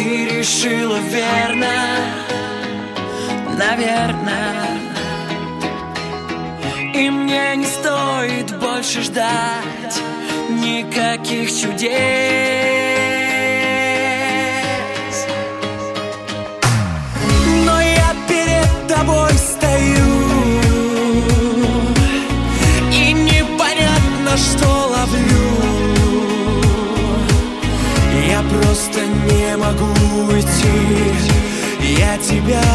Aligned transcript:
ты 0.00 0.38
решила 0.38 0.96
верно? 0.96 1.74
Наверное 3.58 4.78
И 6.94 7.10
мне 7.10 7.56
не 7.56 7.66
стоит 7.66 8.58
больше 8.58 9.02
ждать 9.02 10.00
Никаких 10.48 11.50
чудес. 11.50 11.90
Но 17.66 17.80
я 17.80 18.14
перед 18.26 18.86
тобой 18.88 19.32
стою 19.34 20.12
И 22.90 23.12
непонятно, 23.12 24.36
что 24.36 24.66
ловлю 24.66 25.29
Я 32.32 32.69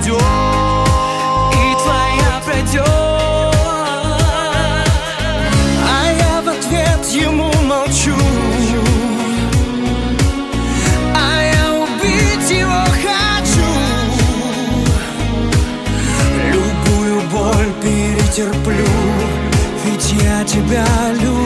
пройдет 0.00 0.22
И 1.52 1.74
твоя 1.82 2.40
пройдет 2.44 2.86
А 5.86 6.12
я 6.18 6.42
в 6.42 6.48
ответ 6.48 7.06
ему 7.12 7.52
молчу. 7.64 8.16
А 11.14 11.42
я 11.42 11.74
убить 11.74 12.50
его 12.50 12.84
хочу. 13.02 13.70
Любую 16.52 17.20
боль 17.30 17.72
перетерплю 17.82 18.86
Ведь 19.84 20.12
я 20.22 20.44
тебя 20.44 20.86
люблю 21.12 21.39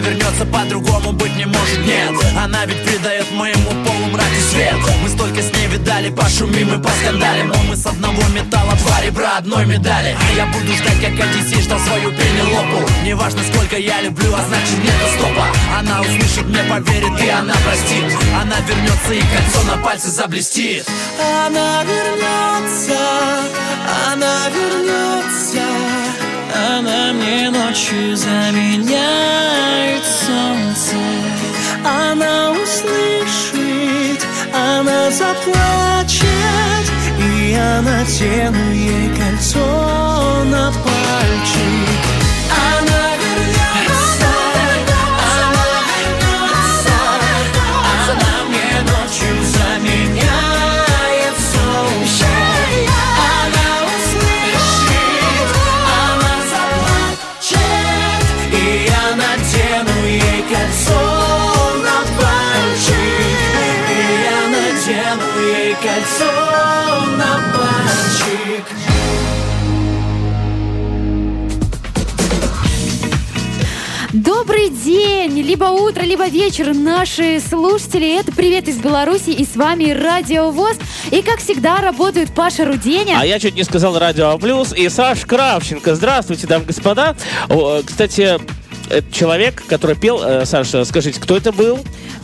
Вернется 0.00 0.46
по-другому 0.46 1.12
быть 1.12 1.34
не 1.36 1.44
может, 1.44 1.78
нет. 1.84 2.12
Она 2.38 2.64
ведь 2.66 2.84
придает 2.84 3.30
моему 3.32 3.70
полумраке 3.84 4.40
свет. 4.50 4.76
Мы 5.02 5.08
столько 5.08 5.42
с 5.42 5.52
ней 5.52 5.66
видали, 5.66 6.10
пошумим 6.10 6.74
и 6.74 6.82
поскандалим. 6.82 7.48
Но 7.48 7.62
мы 7.64 7.76
с 7.76 7.84
одного 7.84 8.22
металла 8.28 8.74
два 8.76 9.00
ребра 9.02 9.38
одной 9.38 9.66
медали. 9.66 10.16
А 10.16 10.32
я 10.36 10.46
буду 10.46 10.72
ждать, 10.72 11.00
как 11.00 11.28
Одиссей 11.28 11.62
ждал 11.62 11.80
свою 11.80 12.12
пенелопу. 12.12 12.88
Неважно, 13.04 13.40
сколько 13.52 13.76
я 13.76 14.00
люблю, 14.00 14.32
а 14.34 14.44
значит 14.46 14.78
нет 14.84 14.94
стопа. 15.16 15.46
Она 15.76 16.00
услышит, 16.00 16.46
мне 16.46 16.62
поверит 16.62 17.20
и 17.20 17.28
она 17.28 17.54
простит. 17.64 18.04
Она 18.40 18.60
вернется 18.60 19.14
и 19.14 19.20
кольцо 19.20 19.62
на 19.66 19.82
пальце 19.82 20.10
заблестит. 20.10 20.86
Она 21.18 21.82
вернется, 21.82 22.98
она 24.12 24.48
вернется 24.48 26.27
Она 26.54 27.12
мне 27.12 27.50
ночью 27.50 28.16
заменяет 28.16 30.02
солнце. 30.04 30.96
Она 31.84 32.52
услышит, 32.52 34.20
она 34.52 35.10
заплачет 35.10 36.26
И 37.18 37.52
я 37.52 37.80
надену 37.82 38.72
ей 38.72 39.08
кольцо 39.16 40.44
на 40.44 40.72
пальчик. 40.72 42.02
Она 42.50 42.97
либо 75.48 75.64
утро, 75.64 76.02
либо 76.02 76.28
вечер, 76.28 76.74
наши 76.74 77.40
слушатели. 77.40 78.20
Это 78.20 78.32
привет 78.32 78.68
из 78.68 78.76
Беларуси, 78.76 79.30
и 79.30 79.46
с 79.46 79.56
вами 79.56 79.92
Радио 79.92 80.50
ВОЗ. 80.50 80.76
И, 81.10 81.22
как 81.22 81.38
всегда, 81.38 81.80
работают 81.80 82.34
Паша 82.34 82.66
Руденя. 82.66 83.16
А 83.18 83.24
я 83.24 83.38
чуть 83.38 83.54
не 83.54 83.64
сказал 83.64 83.98
Радио 83.98 84.36
Плюс 84.36 84.74
и 84.74 84.90
Саш 84.90 85.24
Кравченко. 85.24 85.94
Здравствуйте, 85.94 86.46
дамы 86.46 86.64
и 86.64 86.66
господа. 86.66 87.16
О, 87.48 87.80
Кстати, 87.82 88.38
человек, 89.10 89.64
который 89.66 89.96
пел, 89.96 90.22
э, 90.22 90.44
Саша, 90.44 90.84
скажите, 90.84 91.18
кто 91.18 91.36
это 91.36 91.50
был? 91.50 91.78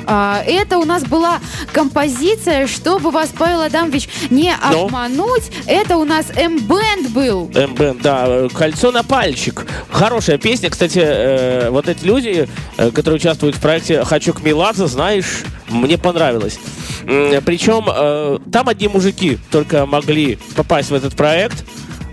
А, 0.07 0.43
это 0.47 0.79
у 0.79 0.85
нас 0.85 1.03
была 1.05 1.41
композиция, 1.73 2.67
чтобы 2.67 3.11
вас, 3.11 3.31
Павел 3.37 3.63
Адамович, 3.63 4.09
не 4.31 4.55
Ну? 4.71 4.87
обмануть. 4.87 5.51
Это 5.67 5.97
у 5.97 6.05
нас 6.05 6.27
М-бенд 6.37 7.11
был. 7.11 7.51
МБ, 7.55 8.03
да, 8.03 8.49
«Кольцо 8.55 8.91
на 8.93 9.03
пальчик». 9.03 9.67
Хорошая 9.91 10.39
песня. 10.39 10.71
Кстати, 10.71 11.01
э, 11.03 11.71
вот 11.71 11.89
эти 11.89 12.05
люди, 12.05 12.49
э, 12.77 12.91
которые 12.91 13.17
участвуют 13.17 13.57
в 13.57 13.61
проекте 13.61 14.05
«Хочу 14.05 14.33
к 14.33 14.43
Меладзе», 14.43 14.87
знаешь, 14.87 15.45
мне 15.69 15.99
понравилось. 15.99 16.59
Причем 17.07 17.85
э, 17.95 18.39
там 18.51 18.69
одни 18.69 18.89
мужики 18.89 19.39
только 19.51 19.85
могли 19.87 20.39
попасть 20.57 20.91
в 20.91 20.95
этот 20.95 21.15
проект. 21.15 21.65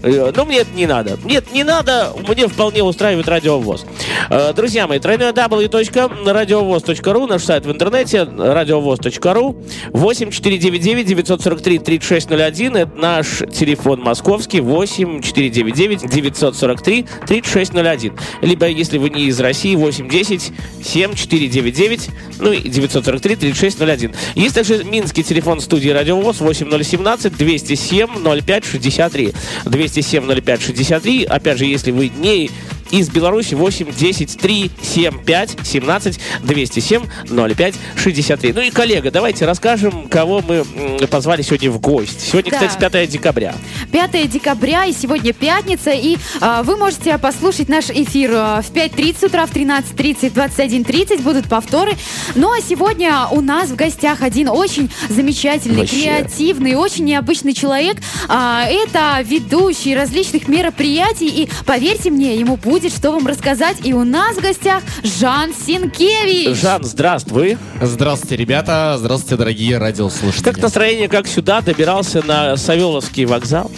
Э, 0.04 0.32
Но 0.36 0.46
мне 0.46 0.60
это 0.60 0.70
не 0.76 0.86
надо. 0.88 1.18
Нет, 1.24 1.52
не 1.52 1.64
надо. 1.64 2.14
Мне 2.28 2.48
вполне 2.48 2.84
устраивает 2.84 3.28
радиовоз. 3.28 3.86
Э, 4.30 4.54
Друзья 4.54 4.88
мои, 4.88 5.00
w.радиовоз.ру, 5.00 7.28
наш 7.28 7.44
сайт 7.44 7.66
в 7.66 7.72
интернете, 7.72 8.24
радиовоз.ру, 8.24 9.56
8499 9.94 11.08
943 11.08 11.80
3601, 11.80 12.76
это 12.78 12.92
наш 12.96 13.40
телефон 13.52 14.02
московский, 14.02 14.62
8499 14.62 16.10
943 16.10 17.06
3601. 17.28 18.14
Либо, 18.42 18.68
если 18.68 18.98
вы 18.98 19.10
не 19.10 19.26
из 19.26 19.38
России, 19.40 19.76
810 19.76 20.52
7499, 20.84 22.10
ну 22.40 22.52
и 22.52 22.68
943 22.68 23.36
3601. 23.36 24.14
Есть 24.36 24.56
также 24.56 24.84
минский 24.84 25.24
телефон 25.24 25.62
студии 25.62 25.90
Радиовоз 25.90 26.42
8017 26.42 27.38
207 27.38 28.08
05 28.42 28.66
63. 28.66 29.34
207 29.92 30.42
05 30.42 30.62
63. 30.62 31.24
Опять 31.26 31.58
же, 31.58 31.66
если 31.66 31.92
вы 31.92 32.10
не 32.10 32.50
из 32.92 33.10
Беларуси 33.10 33.54
8 33.56 33.92
10 33.94 34.38
3 34.38 34.72
7 34.82 35.24
5 35.24 35.58
17 35.64 36.20
207 36.44 37.04
05 37.56 37.76
63. 37.96 38.54
Ну 38.54 38.62
и, 38.62 38.70
коллега, 38.70 39.12
давайте 39.12 39.46
расскажем, 39.46 40.08
кого 40.10 40.42
мы 40.42 40.64
позвали 41.08 41.42
сегодня 41.42 41.72
в 41.72 41.80
гость. 41.80 42.22
Сегодня, 42.22 42.52
Да. 42.52 42.68
кстати, 42.68 42.92
5 42.92 43.10
декабря. 43.10 43.56
5 43.92 44.30
декабря, 44.30 44.86
и 44.86 44.94
сегодня 44.94 45.34
пятница, 45.34 45.92
и 45.92 46.18
а, 46.40 46.64
вы 46.64 46.78
можете 46.78 47.18
послушать 47.18 47.70
наш 47.70 47.90
эфир 47.90 48.32
а, 48.34 48.62
в 48.62 48.72
5.30 48.72 49.26
утра, 49.28 49.46
в 49.46 49.54
13.30, 49.54 50.34
21.30 50.34 51.22
будут 51.22 51.48
повторы. 51.48 51.94
Ну 52.36 52.52
а 52.52 52.62
сегодня 52.62 53.28
у 53.32 53.42
нас 53.42 53.70
в 53.70 53.76
гостях 53.76 54.22
один 54.22 54.50
очень 54.50 54.90
замечательный, 55.10 55.78
Вообще. 55.82 56.02
креативный, 56.02 56.76
очень 56.76 57.06
необычный 57.06 57.54
человек. 57.54 57.98
А, 58.28 58.66
это 58.68 59.22
ведущий 59.24 59.96
различных 59.96 60.48
мероприятий, 60.48 61.28
и 61.28 61.50
поверьте 61.66 62.10
мне, 62.10 62.36
ему 62.36 62.58
будет 62.58 62.81
что 62.90 63.12
вам 63.12 63.28
рассказать. 63.28 63.78
И 63.84 63.94
у 63.94 64.04
нас 64.04 64.38
в 64.38 64.42
гостях 64.42 64.84
Жан 65.04 65.54
Синкевич. 65.54 66.58
Жан, 66.58 66.84
здравствуй. 66.84 67.58
Здравствуйте, 67.82 68.36
ребята. 68.36 68.96
Здравствуйте, 68.98 69.36
дорогие 69.38 69.78
радиослушатели. 69.78 70.44
Как 70.44 70.58
настроение, 70.58 71.08
как 71.08 71.28
сюда? 71.28 71.62
Добирался 71.62 72.26
на 72.26 72.58
Савеловский 72.58 73.26
вокзал? 73.26 73.72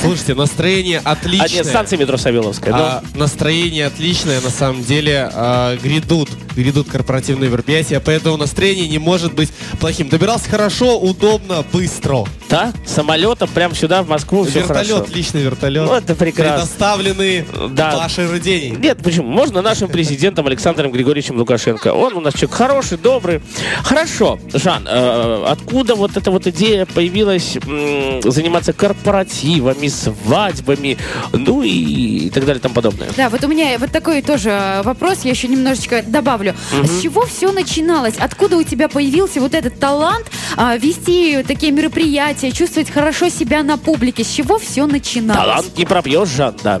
Слушайте, 0.00 0.34
настроение 0.34 1.00
отличное. 1.04 1.46
А 1.46 1.52
нет, 1.52 1.66
станция 1.66 1.98
метро 1.98 2.16
Савеловская. 2.16 2.74
А, 2.74 3.02
настроение 3.14 3.86
отличное, 3.86 4.40
на 4.40 4.50
самом 4.50 4.82
деле. 4.84 5.30
А, 5.32 5.76
грядут, 5.76 6.28
грядут 6.54 6.88
корпоративные 6.88 7.50
мероприятия, 7.50 8.00
поэтому 8.00 8.36
настроение 8.36 8.88
не 8.88 8.98
может 8.98 9.34
быть 9.34 9.50
плохим. 9.78 10.08
Добирался 10.08 10.48
хорошо, 10.50 10.98
удобно, 10.98 11.64
быстро. 11.72 12.24
Да? 12.48 12.72
Самолетом 12.86 13.48
прям 13.50 13.74
сюда, 13.74 14.02
в 14.02 14.08
Москву, 14.08 14.44
все 14.44 14.60
вертолет, 14.60 14.88
хорошо. 14.88 15.06
личный 15.14 15.42
вертолет. 15.42 15.86
Ну, 15.86 15.94
это 15.94 16.14
прекрасно. 16.14 16.54
Предоставленный 16.56 17.44
Да. 17.70 17.92
Пашей 17.92 18.26
Рудений. 18.50 18.76
Нет, 18.76 18.98
почему? 19.02 19.28
Можно 19.28 19.62
нашим 19.62 19.88
президентом 19.92 20.46
Александром 20.46 20.90
Григорьевичем 20.92 21.36
Лукашенко. 21.36 21.92
Он 21.92 22.14
у 22.14 22.20
нас 22.20 22.34
человек 22.34 22.52
хороший, 22.52 22.98
добрый. 22.98 23.40
Хорошо. 23.82 24.38
Жан, 24.52 24.86
э, 24.88 25.44
откуда 25.48 25.94
вот 25.94 26.16
эта 26.16 26.30
вот 26.30 26.46
идея 26.46 26.86
появилась 26.86 27.56
м, 27.66 28.20
заниматься 28.22 28.72
корпоративами, 28.72 29.88
свадьбами, 29.88 30.98
ну 31.32 31.62
и, 31.62 32.26
и 32.26 32.30
так 32.30 32.44
далее 32.44 32.58
и 32.58 32.62
тому 32.62 32.74
подобное? 32.74 33.08
Да, 33.16 33.28
вот 33.28 33.44
у 33.44 33.48
меня 33.48 33.78
вот 33.78 33.90
такой 33.90 34.22
тоже 34.22 34.50
э, 34.50 34.82
вопрос, 34.82 35.20
я 35.24 35.30
еще 35.30 35.48
немножечко 35.48 36.02
добавлю. 36.02 36.54
С 36.82 37.02
чего 37.02 37.24
все 37.26 37.52
начиналось? 37.52 38.14
Откуда 38.18 38.56
у 38.56 38.62
тебя 38.62 38.88
появился 38.88 39.40
вот 39.40 39.54
этот 39.54 39.78
талант 39.78 40.26
а, 40.56 40.76
вести 40.76 41.42
такие 41.46 41.72
мероприятия, 41.72 42.50
чувствовать 42.52 42.90
хорошо 42.90 43.28
себя 43.28 43.62
на 43.62 43.76
публике? 43.76 44.24
С 44.24 44.30
чего 44.30 44.58
все 44.58 44.86
начиналось? 44.86 45.40
Талант 45.40 45.78
не 45.78 45.84
пропьешь, 45.84 46.28
Жан, 46.28 46.54
да. 46.62 46.80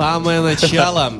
Самое 0.00 0.40
начало, 0.40 1.12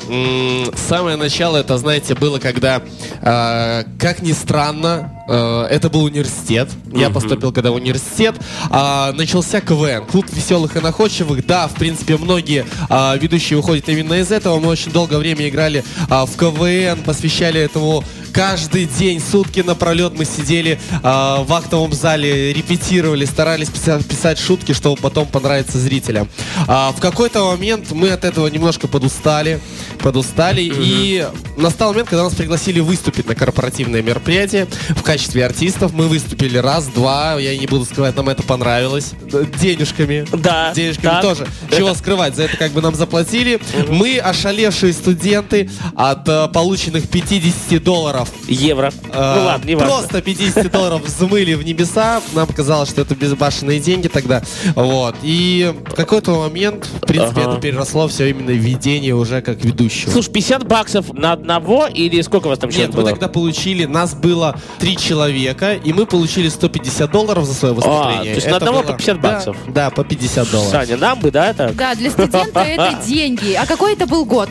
самое 0.75 1.17
начало, 1.17 1.59
это, 1.59 1.77
знаете, 1.77 2.15
было, 2.15 2.39
когда, 2.39 2.81
э, 3.21 3.85
как 3.99 4.23
ни 4.23 4.33
странно, 4.33 5.20
это 5.31 5.89
был 5.91 6.05
университет. 6.05 6.69
Я 6.93 7.11
поступил 7.11 7.53
когда 7.53 7.71
университет. 7.73 8.35
А, 8.71 9.13
начался 9.13 9.61
КВН, 9.61 10.07
клуб 10.07 10.27
веселых 10.33 10.77
и 10.77 10.81
находчивых. 10.81 11.47
Да, 11.47 11.69
в 11.69 11.75
принципе, 11.75 12.17
многие 12.17 12.67
а, 12.89 13.17
ведущие 13.17 13.59
уходят 13.59 13.89
именно 13.89 14.15
из 14.15 14.31
этого. 14.31 14.59
Мы 14.59 14.69
очень 14.69 14.91
долгое 14.93 15.19
время 15.19 15.49
играли 15.49 15.85
а, 16.09 16.27
в 16.27 16.37
КВН, 16.37 17.03
посвящали 17.05 17.61
этому 17.61 18.05
каждый 18.33 18.87
день, 18.87 19.21
сутки 19.21 19.61
напролет 19.61 20.17
мы 20.17 20.25
сидели 20.25 20.79
в 21.03 21.53
актовом 21.53 21.93
зале, 21.93 22.53
репетировали, 22.53 23.25
старались 23.25 23.69
писа- 23.69 24.03
писать 24.05 24.39
шутки, 24.39 24.73
чтобы 24.73 25.01
потом 25.01 25.27
понравиться 25.27 25.79
зрителям. 25.79 26.29
В 26.67 26.97
какой-то 27.01 27.45
момент 27.47 27.91
мы 27.91 28.11
от 28.11 28.25
этого 28.25 28.47
немножко 28.47 28.87
подустали, 28.87 29.61
подустали, 30.03 30.63
и 30.63 31.27
настал 31.57 31.91
момент, 31.91 32.09
когда 32.09 32.25
нас 32.25 32.35
пригласили 32.35 32.81
выступить 32.81 33.27
на 33.29 33.35
корпоративное 33.35 34.03
мероприятие 34.03 34.67
в 34.91 35.03
качестве 35.03 35.45
артистов. 35.45 35.93
Мы 35.93 36.09
выступили 36.09 36.59
раз, 36.59 36.87
два, 36.89 37.39
я 37.39 37.57
не 37.57 37.67
буду 37.67 37.85
скрывать, 37.85 38.17
нам 38.17 38.29
это 38.29 38.43
понравилось. 38.43 39.13
Денежками. 39.61 40.27
Да. 40.33 40.73
Денежками 40.75 41.11
так. 41.13 41.23
тоже. 41.23 41.47
Чего 41.71 41.95
скрывать, 41.95 42.35
за 42.37 42.45
это 42.45 42.57
как 42.57 42.73
бы 42.73 42.81
нам 42.81 42.95
заплатили. 42.95 43.61
Мы, 43.89 44.19
ошалевшие 44.19 44.93
студенты, 44.93 45.71
от 45.95 46.29
э, 46.29 46.49
полученных 46.49 47.09
50 47.09 47.83
долларов 47.83 48.31
Евро. 48.49 48.93
э, 49.13 49.35
ну 49.39 49.45
ладно, 49.45 49.67
не 49.67 49.75
важно. 49.75 49.97
Просто 49.99 50.23
50 50.23 50.71
долларов 50.73 51.03
взмыли 51.05 51.55
в 51.55 51.63
небеса. 51.65 52.21
Нам 52.33 52.47
казалось, 52.49 52.89
что 52.91 53.03
это 53.03 53.15
безбашенные 53.15 53.81
деньги 53.81 54.09
тогда. 54.09 54.43
Вот. 54.75 55.17
И 55.23 55.73
в 55.91 55.95
какой-то 55.95 56.39
момент, 56.39 56.87
в 56.87 57.07
принципе, 57.07 57.43
Ага. 57.43 57.53
это 57.53 57.61
переросло 57.61 58.09
все 58.09 58.31
именно 58.31 58.53
в 58.53 58.57
ведение 58.57 59.15
уже 59.15 59.41
как 59.43 59.59
ведущего. 59.91 60.11
Слушай, 60.13 60.31
50 60.33 60.67
баксов 60.69 61.13
на 61.13 61.33
одного 61.33 61.87
или 61.87 62.21
сколько 62.23 62.47
у 62.47 62.51
вас 62.51 62.59
там 62.59 62.71
Нет, 62.71 62.77
человек 62.77 62.95
мы 62.95 63.01
было? 63.03 63.11
тогда 63.11 63.29
получили, 63.29 63.85
нас 63.85 64.15
было 64.15 64.59
три 64.79 64.97
человека, 64.97 65.75
и 65.75 65.93
мы 65.93 66.07
получили 66.07 66.49
150 66.49 67.11
долларов 67.11 67.45
за 67.45 67.55
свое 67.55 67.75
выступление. 67.75 68.35
то 68.35 68.41
есть 68.41 68.47
на 68.47 68.51
Это 68.51 68.57
одного 68.59 68.83
было- 68.83 68.87
по 68.93 68.93
50 68.99 69.21
Да, 69.21 69.31
баксов? 69.33 69.57
Да, 69.69 69.91
по 69.91 70.05
50 70.05 70.51
долларов. 70.51 70.71
Саня, 70.73 70.97
нам 70.97 71.19
бы, 71.21 71.31
да, 71.31 71.51
это? 71.51 71.73
Да, 71.77 71.95
для 71.95 72.11
студента 72.11 72.61
это 72.61 72.99
деньги. 73.07 73.53
А 73.55 73.67
какой 73.67 73.93
это 73.95 74.07
был 74.07 74.25
год? 74.25 74.49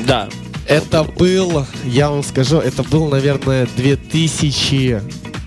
Да. 0.00 0.28
Это 0.68 1.02
был, 1.02 1.66
я 1.84 2.08
вам 2.10 2.22
скажу, 2.22 2.58
это 2.58 2.82
был, 2.84 3.08
наверное, 3.08 3.66
2000... 3.76 5.00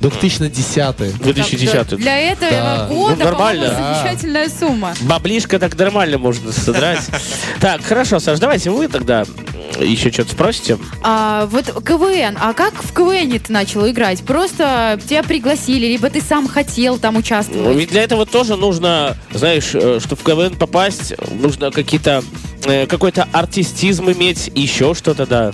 2010. 0.09 1.17
2010. 1.19 1.97
Для 1.97 2.17
этого 2.17 2.51
Да. 2.51 2.87
года, 2.87 3.15
Ну, 3.17 3.23
нормально. 3.25 3.67
по-моему, 3.67 3.83
Да. 3.87 4.03
замечательная 4.03 4.49
сумма. 4.49 4.93
Баблишко 5.01 5.59
так 5.59 5.77
нормально 5.77 6.17
можно 6.17 6.51
содрать. 6.51 6.99
Так, 7.59 7.83
хорошо, 7.83 8.19
Саш, 8.19 8.39
давайте 8.39 8.69
вы 8.69 8.87
тогда 8.87 9.25
еще 9.79 10.11
что-то 10.11 10.31
спросите. 10.33 10.77
А, 11.03 11.47
вот 11.47 11.65
КВН, 11.83 12.37
а 12.39 12.53
как 12.53 12.73
в 12.83 12.93
КВН 12.93 13.39
ты 13.39 13.51
начал 13.51 13.87
играть? 13.89 14.21
Просто 14.21 14.99
тебя 15.07 15.23
пригласили, 15.23 15.85
либо 15.87 16.09
ты 16.09 16.21
сам 16.21 16.47
хотел 16.47 16.97
там 16.97 17.15
Ну, 17.15 17.19
участвовать? 17.21 17.75
Ведь 17.77 17.89
для 17.89 18.03
этого 18.03 18.25
тоже 18.25 18.55
нужно, 18.55 19.17
знаешь, 19.33 19.71
э, 19.73 19.99
чтобы 19.99 20.21
в 20.21 20.23
КВН 20.23 20.55
попасть, 20.55 21.13
нужно 21.31 21.71
какие-то 21.71 22.23
э, 22.65 22.85
какой-то 22.87 23.27
артистизм 23.31 24.09
иметь, 24.11 24.49
еще 24.55 24.93
что-то, 24.93 25.25
да. 25.25 25.53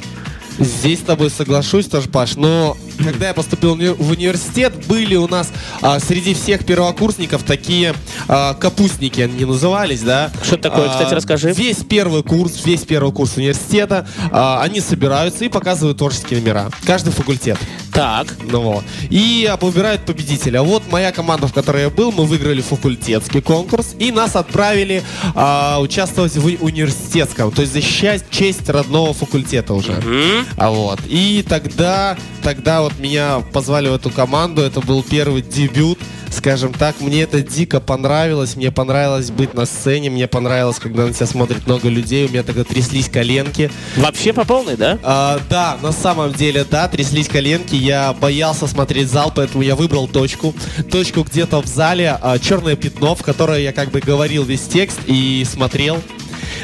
Здесь 0.59 0.99
с 0.99 1.03
тобой 1.03 1.29
соглашусь 1.29 1.87
тоже, 1.87 2.07
Паш, 2.09 2.35
но 2.35 2.77
когда 3.03 3.27
я 3.29 3.33
поступил 3.33 3.75
в 3.75 4.11
университет, 4.11 4.73
были 4.87 5.15
у 5.15 5.27
нас 5.27 5.51
а, 5.81 5.99
среди 5.99 6.33
всех 6.33 6.65
первокурсников 6.65 7.43
такие 7.43 7.93
а, 8.27 8.53
капустники, 8.53 9.21
они 9.21 9.45
назывались, 9.45 10.01
да? 10.01 10.31
Что 10.43 10.57
такое, 10.57 10.87
А, 10.87 10.89
кстати, 10.89 11.13
расскажи. 11.13 11.51
Весь 11.53 11.77
первый 11.77 12.23
курс, 12.23 12.65
весь 12.65 12.81
первый 12.81 13.11
курс 13.13 13.37
университета, 13.37 14.07
а, 14.31 14.61
они 14.61 14.79
собираются 14.79 15.45
и 15.45 15.49
показывают 15.49 15.97
творческие 15.97 16.39
номера. 16.39 16.69
Каждый 16.85 17.11
факультет. 17.11 17.57
Так, 17.93 18.27
Ну 18.49 18.61
вот. 18.61 18.83
И 19.09 19.51
выбирают 19.61 20.05
победителя. 20.05 20.61
Вот 20.61 20.83
моя 20.89 21.11
команда, 21.11 21.47
в 21.47 21.53
которой 21.53 21.83
я 21.83 21.89
был, 21.89 22.11
мы 22.11 22.25
выиграли 22.25 22.61
факультетский 22.61 23.41
конкурс, 23.41 23.95
и 23.99 24.11
нас 24.11 24.35
отправили 24.35 25.03
а, 25.35 25.79
участвовать 25.79 26.35
в 26.35 26.45
университетском, 26.63 27.51
то 27.51 27.61
есть 27.61 27.73
защищать 27.73 28.23
честь 28.29 28.69
родного 28.69 29.13
факультета 29.13 29.73
уже. 29.73 29.91
М? 29.93 30.45
А 30.57 30.71
вот. 30.71 30.99
И 31.07 31.43
тогда, 31.47 32.17
тогда 32.41 32.81
вот 32.81 32.99
меня 32.99 33.41
позвали 33.53 33.89
в 33.89 33.93
эту 33.93 34.09
команду. 34.09 34.61
Это 34.61 34.81
был 34.81 35.03
первый 35.03 35.41
дебют 35.41 35.99
скажем 36.31 36.73
так, 36.73 36.99
мне 37.01 37.23
это 37.23 37.41
дико 37.41 37.79
понравилось. 37.79 38.55
Мне 38.55 38.71
понравилось 38.71 39.31
быть 39.31 39.53
на 39.53 39.65
сцене, 39.65 40.09
мне 40.09 40.27
понравилось, 40.27 40.79
когда 40.79 41.05
на 41.05 41.13
тебя 41.13 41.27
смотрит 41.27 41.67
много 41.67 41.89
людей. 41.89 42.25
У 42.25 42.29
меня 42.29 42.43
тогда 42.43 42.63
тряслись 42.63 43.09
коленки. 43.09 43.71
Вообще 43.97 44.33
по 44.33 44.45
полной, 44.45 44.77
да? 44.77 44.97
А, 45.03 45.39
да, 45.49 45.77
на 45.81 45.91
самом 45.91 46.33
деле, 46.33 46.65
да, 46.69 46.87
тряслись 46.87 47.27
коленки. 47.27 47.75
Я 47.75 48.13
боялся 48.13 48.67
смотреть 48.67 49.09
зал, 49.09 49.31
поэтому 49.35 49.63
я 49.63 49.75
выбрал 49.75 50.07
точку. 50.07 50.55
Точку 50.89 51.23
где-то 51.23 51.61
в 51.61 51.67
зале, 51.67 52.17
а, 52.21 52.39
черное 52.39 52.75
пятно, 52.75 53.15
в 53.15 53.23
которое 53.23 53.61
я 53.61 53.73
как 53.73 53.91
бы 53.91 53.99
говорил 53.99 54.43
весь 54.43 54.61
текст 54.61 54.99
и 55.05 55.45
смотрел. 55.49 56.01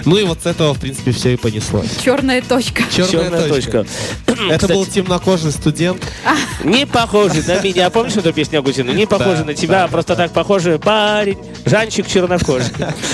Ну 0.05 0.17
и 0.17 0.23
вот 0.23 0.39
с 0.43 0.45
этого, 0.45 0.73
в 0.73 0.79
принципе, 0.79 1.11
все 1.11 1.33
и 1.33 1.37
понеслось. 1.37 1.87
Черная 2.03 2.41
точка. 2.41 2.83
Черная, 2.91 3.11
Черная 3.11 3.47
точка. 3.49 3.85
Это 4.27 4.55
Кстати, 4.59 4.71
был 4.73 4.85
темнокожий 4.85 5.51
студент. 5.51 6.03
Не 6.63 6.85
похожий 6.85 7.43
на 7.47 7.61
меня. 7.61 7.89
Помнишь 7.89 8.15
эту 8.15 8.33
песню 8.33 8.59
Агутина? 8.59 8.91
Не 8.91 9.05
похожий 9.05 9.39
Да, 9.39 9.45
на 9.45 9.53
тебя, 9.53 9.81
да, 9.83 9.87
просто 9.87 10.15
так 10.15 10.31
похожий 10.31 10.79
парень. 10.79 11.37
Жанчик 11.65 12.07
чернокожий. 12.07 12.67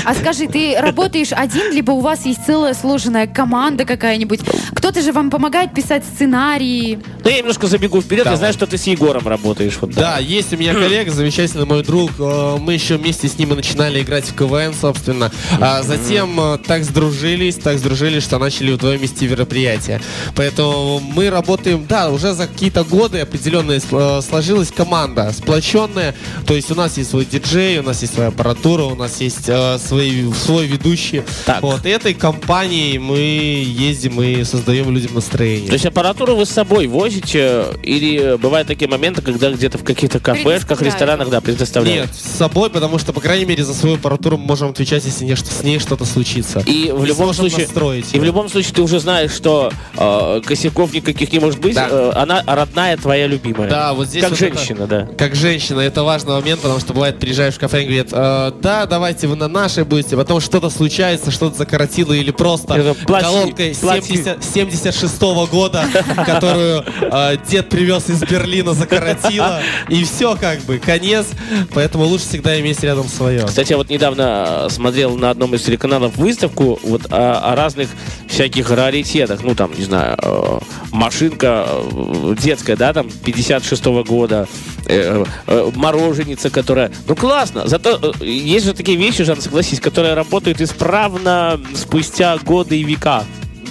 А 0.05 0.13
скажи, 0.15 0.47
ты 0.47 0.75
работаешь 0.79 1.29
один, 1.31 1.71
либо 1.71 1.91
у 1.91 1.99
вас 1.99 2.25
есть 2.25 2.45
целая 2.45 2.73
сложенная 2.73 3.27
команда 3.27 3.85
какая-нибудь? 3.85 4.41
Кто-то 4.75 5.01
же 5.01 5.11
вам 5.11 5.29
помогает 5.29 5.73
писать 5.73 6.03
сценарии. 6.03 6.99
Ну, 7.23 7.29
я 7.29 7.37
немножко 7.37 7.67
забегу 7.67 8.01
вперед. 8.01 8.25
Я 8.25 8.35
знаю, 8.35 8.53
что 8.53 8.67
ты 8.67 8.77
с 8.77 8.83
Егором 8.87 9.27
работаешь. 9.27 9.77
Вот, 9.79 9.91
Да, 9.91 10.19
есть 10.19 10.53
у 10.53 10.57
меня 10.57 10.73
коллега, 10.73 11.11
замечательный 11.11 11.65
мой 11.65 11.83
друг. 11.83 12.11
Э, 12.19 12.57
Мы 12.59 12.73
еще 12.73 12.97
вместе 12.97 13.27
с 13.27 13.37
ним 13.37 13.53
и 13.53 13.55
начинали 13.55 14.01
играть 14.01 14.25
в 14.25 14.35
КВН, 14.35 14.73
собственно. 14.79 15.31
А 15.59 15.81
затем 15.83 16.39
э, 16.39 16.57
так 16.73 16.85
сдружились, 16.85 17.53
так 17.55 17.77
сдружились, 17.77 18.23
что 18.23 18.39
начали 18.39 18.71
вдвоем 18.71 18.99
вести 18.99 19.27
мероприятия. 19.27 20.01
Поэтому 20.35 20.99
мы 20.99 21.29
работаем, 21.29 21.85
да, 21.87 22.09
уже 22.09 22.33
за 22.33 22.47
какие-то 22.47 22.83
годы 22.83 23.19
определенные 23.19 23.79
э, 23.91 24.21
сложилась 24.27 24.71
команда 24.71 25.31
сплоченная. 25.37 26.15
То 26.47 26.55
есть 26.55 26.71
у 26.71 26.75
нас 26.75 26.97
есть 26.97 27.11
свой 27.11 27.25
диджей, 27.25 27.77
у 27.77 27.83
нас 27.83 28.01
есть 28.01 28.15
своя 28.15 28.29
аппаратура, 28.29 28.85
у 28.85 28.95
нас 28.95 29.21
есть 29.21 29.47
э, 29.49 29.77
свои, 29.77 30.33
свой 30.33 30.65
ведущий. 30.65 31.21
Так. 31.45 31.61
Вот, 31.61 31.85
этой 31.85 32.15
компанией 32.15 32.97
мы 32.97 33.19
ездим 33.19 34.19
и 34.19 34.43
создаем 34.43 34.89
людям 34.89 35.13
настроение. 35.13 35.67
То 35.67 35.73
есть 35.73 35.85
аппаратуру 35.85 36.35
вы 36.35 36.47
с 36.47 36.49
собой 36.49 36.87
возите? 36.87 37.65
Или 37.83 38.35
бывают 38.37 38.67
такие 38.67 38.89
моменты, 38.89 39.21
когда 39.21 39.51
где-то 39.51 39.77
в 39.77 39.83
каких-то 39.83 40.19
кафешках, 40.19 40.81
ресторанах, 40.81 41.29
да, 41.29 41.39
предоставляют? 41.39 42.07
Нет, 42.07 42.15
с 42.15 42.35
собой, 42.35 42.71
потому 42.71 42.97
что, 42.97 43.13
по 43.13 43.21
крайней 43.21 43.45
мере, 43.45 43.63
за 43.63 43.75
свою 43.75 43.97
аппаратуру 43.97 44.39
мы 44.39 44.45
можем 44.45 44.69
отвечать, 44.71 45.05
если 45.05 45.23
не, 45.23 45.35
что- 45.35 45.53
с 45.53 45.61
ней 45.61 45.77
что-то 45.77 46.05
случится. 46.05 46.52
И 46.61 46.91
в 46.91 47.01
Не 47.01 47.07
любом 47.07 47.33
случае, 47.33 47.65
настроить 47.65 48.13
и 48.13 48.19
в 48.19 48.23
любом 48.23 48.49
случае 48.49 48.73
ты 48.73 48.81
уже 48.81 48.99
знаешь, 48.99 49.31
что 49.31 49.71
э, 49.97 50.41
косяков 50.45 50.93
никаких 50.93 51.31
не 51.31 51.39
может 51.39 51.59
быть. 51.59 51.75
Да. 51.75 51.87
э, 51.89 52.11
она 52.15 52.43
родная 52.45 52.97
твоя 52.97 53.27
любимая. 53.27 53.69
Да, 53.69 53.93
вот 53.93 54.07
здесь 54.07 54.21
Как 54.21 54.31
вот 54.31 54.39
женщина, 54.39 54.87
да. 54.87 55.07
Как 55.17 55.35
женщина, 55.35 55.79
это 55.81 56.03
важный 56.03 56.33
момент, 56.33 56.61
потому 56.61 56.79
что 56.79 56.93
бывает, 56.93 57.19
приезжаешь 57.19 57.55
в 57.55 57.59
кафе 57.59 57.83
и 57.83 57.85
говорят, 57.85 58.07
«Э, 58.11 58.51
да, 58.61 58.85
давайте 58.85 59.27
вы 59.27 59.35
на 59.35 59.47
нашей 59.47 59.83
будете, 59.83 60.15
потом 60.15 60.39
что-то 60.39 60.69
случается, 60.69 61.31
что-то 61.31 61.57
закоротило 61.57 62.13
или 62.13 62.31
просто 62.31 62.75
Это 62.75 62.93
плати, 62.93 63.25
колонка 63.25 63.63
плати. 63.81 64.15
70 64.15 64.43
76 64.43 65.21
года, 65.51 65.85
которую 66.25 66.83
э, 67.01 67.37
дед 67.49 67.69
привез 67.69 68.09
из 68.09 68.21
Берлина, 68.21 68.73
закоротила, 68.73 69.61
и 69.89 70.03
все 70.03 70.35
как 70.35 70.61
бы, 70.61 70.79
конец, 70.79 71.27
поэтому 71.73 72.05
лучше 72.05 72.25
всегда 72.25 72.59
иметь 72.59 72.81
рядом 72.83 73.07
свое. 73.07 73.45
Кстати, 73.45 73.71
я 73.71 73.77
вот 73.77 73.89
недавно 73.89 74.65
э, 74.67 74.69
смотрел 74.69 75.15
на 75.17 75.29
одном 75.31 75.55
из 75.55 75.63
телеканалов 75.63 76.15
выставку 76.17 76.42
вот 76.47 77.11
о, 77.11 77.51
о 77.51 77.55
разных 77.55 77.89
всяких 78.27 78.69
раритетах. 78.71 79.43
Ну, 79.43 79.55
там, 79.55 79.71
не 79.77 79.83
знаю, 79.83 80.17
э, 80.21 80.59
машинка 80.91 81.67
э, 81.67 82.35
детская, 82.39 82.75
да, 82.75 82.93
там, 82.93 83.07
56-го 83.07 84.03
года, 84.03 84.47
э, 84.85 85.23
э, 85.47 85.71
мороженица, 85.75 86.49
которая... 86.49 86.91
Ну, 87.07 87.15
классно. 87.15 87.67
Зато 87.67 88.13
есть 88.21 88.65
же 88.65 88.73
такие 88.73 88.97
вещи, 88.97 89.23
Жан, 89.23 89.41
согласись, 89.41 89.79
которые 89.79 90.13
работают 90.13 90.61
исправно 90.61 91.59
спустя 91.75 92.37
годы 92.37 92.79
и 92.79 92.83
века. 92.83 93.23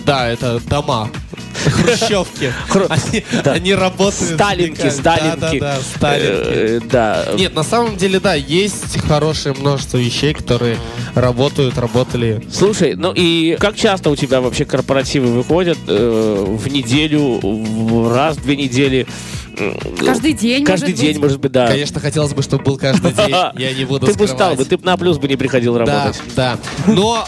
Да, 0.05 0.29
это 0.29 0.61
дома. 0.61 1.11
Хрущевки. 1.54 2.52
Хру- 2.68 2.87
Они, 2.88 3.25
Да. 3.44 3.52
они 3.52 3.75
работают. 3.75 4.35
Сталинки, 4.35 4.88
сталинки. 4.90 5.38
Да-да-да, 5.59 5.76
сталинки. 5.97 6.30
Э, 6.50 6.80
Да. 6.90 7.26
Нет, 7.37 7.54
на 7.54 7.62
самом 7.62 7.97
деле, 7.97 8.21
да, 8.21 8.35
есть 8.35 9.00
хорошее 9.06 9.54
множество 9.59 9.99
вещей, 9.99 10.35
которые 10.35 10.78
работают, 11.14 11.78
работали. 11.78 12.42
Слушай, 12.52 12.94
ну 12.97 13.12
и 13.14 13.56
как 13.61 13.76
часто 13.76 14.11
у 14.11 14.16
тебя 14.16 14.40
вообще 14.40 14.64
корпоративы 14.64 15.28
выходят 15.32 15.78
э, 15.87 16.44
в 16.49 16.68
неделю, 16.68 17.38
в 17.42 18.14
раз 18.14 18.37
в 18.37 18.42
две 18.42 18.56
недели? 18.56 19.06
М, 19.59 19.76
Каждый 20.04 20.32
день, 20.32 20.64
Каждый 20.64 20.85
может 20.90 21.00
день, 21.00 21.12
быть? 21.12 21.23
может 21.23 21.40
быть, 21.40 21.52
да. 21.52 21.66
Конечно, 21.66 22.00
хотелось 22.00 22.32
бы, 22.32 22.42
чтобы 22.42 22.64
был 22.64 22.78
каждый 22.78 23.12
день. 23.12 23.28
Я 23.59 23.75
не 23.75 23.85
буду 23.85 24.06
Ты 24.06 24.14
бы 24.14 24.26
стал 24.26 24.54
бы, 24.54 24.64
ты 24.64 24.78
бы 24.78 24.85
на 24.87 24.97
плюс 24.97 25.18
бы 25.18 25.28
не 25.28 25.37
приходил 25.37 25.75
Да, 25.75 25.80
работать. 25.80 26.23
да. 26.35 26.56
Но 26.87 27.23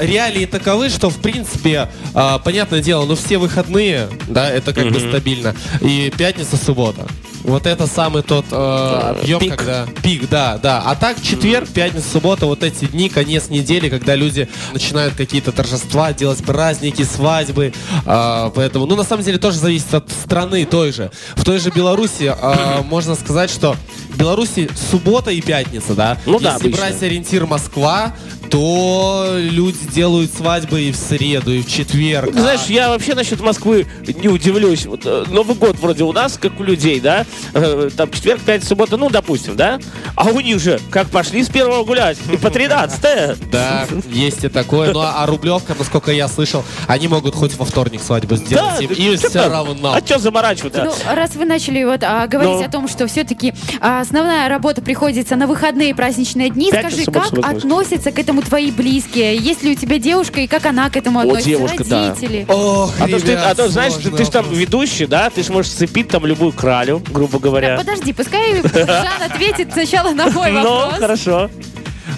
э, 0.00 0.06
реалии 0.06 0.46
таковы, 0.46 0.88
что 0.88 1.10
в 1.10 1.18
принципе, 1.18 1.90
э, 2.14 2.38
понятное 2.42 2.80
дело, 2.80 3.04
ну 3.04 3.14
все 3.14 3.33
выходные, 3.38 4.08
да, 4.28 4.50
это 4.50 4.72
как 4.72 4.90
бы 4.90 5.00
стабильно. 5.00 5.54
И 5.80 6.12
пятница, 6.16 6.56
суббота. 6.56 7.06
Вот 7.44 7.66
это 7.66 7.86
самый 7.86 8.22
тот 8.22 8.46
э, 8.50 9.14
объем, 9.20 9.38
пик. 9.38 9.56
когда 9.56 9.86
пик, 10.02 10.30
да, 10.30 10.56
да. 10.56 10.82
А 10.86 10.96
так 10.96 11.20
четверг, 11.20 11.68
пятница, 11.68 12.08
суббота, 12.08 12.46
вот 12.46 12.62
эти 12.62 12.86
дни, 12.86 13.10
конец 13.10 13.50
недели, 13.50 13.90
когда 13.90 14.14
люди 14.14 14.48
начинают 14.72 15.14
какие-то 15.14 15.52
торжества, 15.52 16.14
делать 16.14 16.42
праздники, 16.42 17.02
свадьбы. 17.02 17.74
Э, 18.06 18.50
поэтому, 18.54 18.86
ну 18.86 18.96
на 18.96 19.04
самом 19.04 19.24
деле 19.24 19.36
тоже 19.36 19.58
зависит 19.58 19.92
от 19.92 20.10
страны 20.10 20.64
той 20.64 20.90
же. 20.90 21.10
В 21.36 21.44
той 21.44 21.58
же 21.58 21.68
Беларуси 21.68 22.34
э, 22.34 22.82
можно 22.84 23.14
сказать, 23.14 23.50
что 23.50 23.76
в 24.10 24.16
Беларуси 24.16 24.70
суббота 24.90 25.30
и 25.30 25.42
пятница, 25.42 25.94
да. 25.94 26.16
Ну 26.24 26.40
да, 26.40 26.54
Если 26.54 26.68
брать 26.70 27.02
ориентир 27.02 27.44
Москва, 27.44 28.14
то 28.50 29.36
люди 29.38 29.78
делают 29.92 30.32
свадьбы 30.34 30.82
и 30.82 30.92
в 30.92 30.96
среду, 30.96 31.52
и 31.52 31.62
в 31.62 31.68
четверг. 31.68 32.32
Ты 32.32 32.40
знаешь, 32.40 32.62
я 32.68 32.88
вообще 32.88 33.14
насчет 33.14 33.40
Москвы 33.40 33.86
не 34.06 34.28
удивлюсь. 34.28 34.86
Вот, 34.86 35.02
э, 35.04 35.24
Новый 35.30 35.56
год 35.56 35.78
вроде 35.80 36.04
у 36.04 36.12
нас, 36.12 36.38
как 36.38 36.58
у 36.60 36.62
людей, 36.62 37.00
да? 37.00 37.26
Э, 37.52 37.90
Там 37.96 38.10
четверг, 38.10 38.40
пятница, 38.40 38.68
суббота, 38.70 38.96
ну, 38.96 39.10
допустим, 39.10 39.56
да? 39.56 39.78
А 40.16 40.24
у 40.28 40.40
них 40.40 40.60
же, 40.60 40.80
как 40.90 41.08
пошли 41.08 41.42
с 41.42 41.48
первого 41.48 41.84
гулять, 41.84 42.18
и 42.32 42.36
по 42.36 42.50
13 42.50 43.36
Да, 43.50 43.86
есть 44.10 44.44
и 44.44 44.48
такое. 44.48 44.92
Ну 44.92 45.00
а 45.00 45.14
а 45.22 45.26
Рублевка, 45.26 45.74
насколько 45.78 46.12
я 46.12 46.28
слышал, 46.28 46.64
они 46.86 47.08
могут 47.08 47.34
хоть 47.34 47.56
во 47.56 47.64
вторник 47.64 48.00
свадьбу 48.02 48.36
сделать. 48.36 48.86
да 48.88 48.94
чё 48.94 49.16
все 49.28 49.48
равно. 49.48 49.94
А 49.94 50.00
что 50.00 50.18
заморачиваться? 50.18 50.84
Ну, 50.84 50.92
раз 51.14 51.34
вы 51.36 51.44
начали 51.44 51.84
вот 51.84 52.02
а, 52.02 52.26
говорить 52.26 52.60
Ну. 52.60 52.64
о 52.64 52.68
том, 52.68 52.88
что 52.88 53.06
все-таки 53.06 53.52
основная 53.80 54.48
работа 54.48 54.82
приходится 54.82 55.36
на 55.36 55.46
выходные 55.46 55.90
и 55.90 55.94
праздничные 55.94 56.50
дни, 56.50 56.70
Пятница, 56.70 57.02
скажи, 57.02 57.10
как 57.10 57.26
суббота, 57.26 57.48
относятся 57.48 58.10
к 58.12 58.18
этому 58.18 58.33
твои 58.42 58.70
близкие? 58.70 59.36
Есть 59.36 59.62
ли 59.62 59.72
у 59.72 59.74
тебя 59.74 59.98
девушка 59.98 60.40
и 60.40 60.46
как 60.46 60.66
она 60.66 60.90
к 60.90 60.96
этому 60.96 61.20
относится? 61.20 61.48
девушка, 61.50 61.84
да. 61.84 62.08
Родители? 62.10 62.46
Ох, 62.48 62.92
А 62.98 63.08
то, 63.08 63.20
ты, 63.20 63.26
ребят, 63.26 63.44
а 63.46 63.54
то, 63.54 63.68
знаешь, 63.68 63.94
ты, 63.94 64.00
сложный 64.02 64.18
ты 64.18 64.24
ж 64.24 64.28
там 64.28 64.42
вопрос. 64.44 64.60
ведущий, 64.60 65.06
да? 65.06 65.30
Ты 65.30 65.42
ж 65.42 65.48
можешь 65.50 65.70
сцепить 65.72 66.08
там 66.08 66.26
любую 66.26 66.52
кралю, 66.52 67.02
грубо 67.10 67.38
говоря. 67.38 67.76
Подожди, 67.76 68.12
пускай 68.12 68.60
Жан 68.62 69.22
ответит 69.30 69.72
сначала 69.72 70.10
на 70.12 70.28
мой 70.30 70.50
Ну, 70.52 70.62
вопрос. 70.62 70.98
хорошо. 70.98 71.50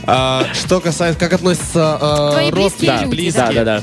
А, 0.09 0.45
что 0.55 0.81
касается, 0.81 1.19
как 1.19 1.33
относятся 1.33 1.99
э, 2.01 2.31
Твои 2.33 2.51
близкие 2.51 2.63
родственники, 2.63 3.03
люди, 3.05 3.11
близкие. 3.11 3.47
Да, 3.47 3.53
да, 3.53 3.65
да. 3.65 3.83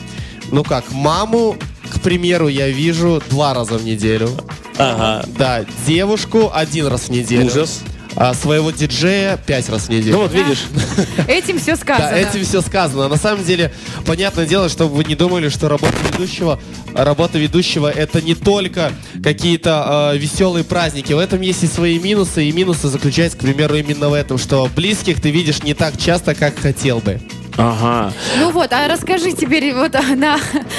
Ну 0.52 0.64
как, 0.64 0.92
маму, 0.92 1.58
к 1.94 2.00
примеру, 2.02 2.48
я 2.48 2.70
вижу 2.70 3.22
два 3.30 3.54
раза 3.54 3.78
в 3.78 3.84
неделю. 3.84 4.30
Ага. 4.78 5.26
Да, 5.38 5.66
девушку 5.86 6.52
один 6.54 6.88
раз 6.88 7.02
в 7.04 7.10
неделю. 7.10 7.46
Ужас. 7.48 7.82
А 8.16 8.34
своего 8.34 8.72
диджея 8.72 9.38
пять 9.38 9.70
раз 9.70 9.84
в 9.84 9.90
неделю. 9.90 10.14
Ну 10.14 10.22
вот 10.24 10.34
видишь. 10.34 10.64
Этим 11.28 11.60
все 11.60 11.76
сказано. 11.76 12.10
Да, 12.10 12.18
этим 12.18 12.44
все 12.44 12.62
сказано. 12.62 13.08
На 13.08 13.18
самом 13.18 13.44
деле, 13.44 13.74
понятное 14.06 14.46
дело, 14.46 14.70
чтобы 14.70 14.96
вы 14.96 15.04
не 15.04 15.16
думали, 15.16 15.50
что 15.50 15.68
работа 15.68 15.96
ведущего, 16.12 16.60
работа 16.94 17.40
ведущего 17.40 17.90
это 17.90 18.22
не 18.22 18.36
только 18.36 18.92
какие-то 19.24 20.12
э, 20.14 20.18
веселые 20.18 20.64
праздники. 20.64 21.14
В 21.14 21.20
этом 21.20 21.42
есть 21.42 21.64
и 21.64 21.68
свои 21.68 21.98
минусы, 21.98 22.46
и 22.46 22.52
минусы 22.52 22.88
заключаются, 22.88 23.38
к 23.38 23.42
примеру, 23.42 23.76
именно 23.76 24.10
в 24.10 24.14
этом, 24.14 24.38
что 24.38 24.70
близких 24.76 25.22
ты 25.22 25.32
видишь 25.32 25.64
не 25.64 25.74
так 25.74 25.98
часто, 25.98 26.36
как 26.36 26.58
хотел 26.60 27.00
бы. 27.00 27.20
Ага. 27.58 28.12
Ну 28.40 28.52
вот, 28.52 28.72
а 28.74 28.88
расскажи 28.88 29.32
теперь 29.34 29.74
вот 29.74 29.94
на 30.16 30.38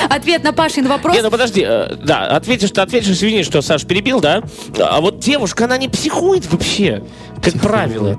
ответ 0.08 0.42
на 0.42 0.52
Пашин 0.52 0.88
вопрос. 0.88 1.16
Не, 1.16 1.22
ну 1.22 1.30
подожди, 1.30 1.64
э, 1.66 1.94
да, 2.02 2.26
ответишь, 2.26 2.70
ты 2.70 2.80
ответишь, 2.80 3.10
извини, 3.10 3.42
что 3.44 3.62
Саш 3.62 3.84
перебил, 3.84 4.20
да? 4.20 4.42
А 4.80 5.00
вот 5.00 5.18
девушка, 5.20 5.64
она 5.64 5.76
не 5.78 5.88
психует 5.88 6.50
вообще, 6.50 7.02
как 7.42 7.54
правило. 7.60 8.18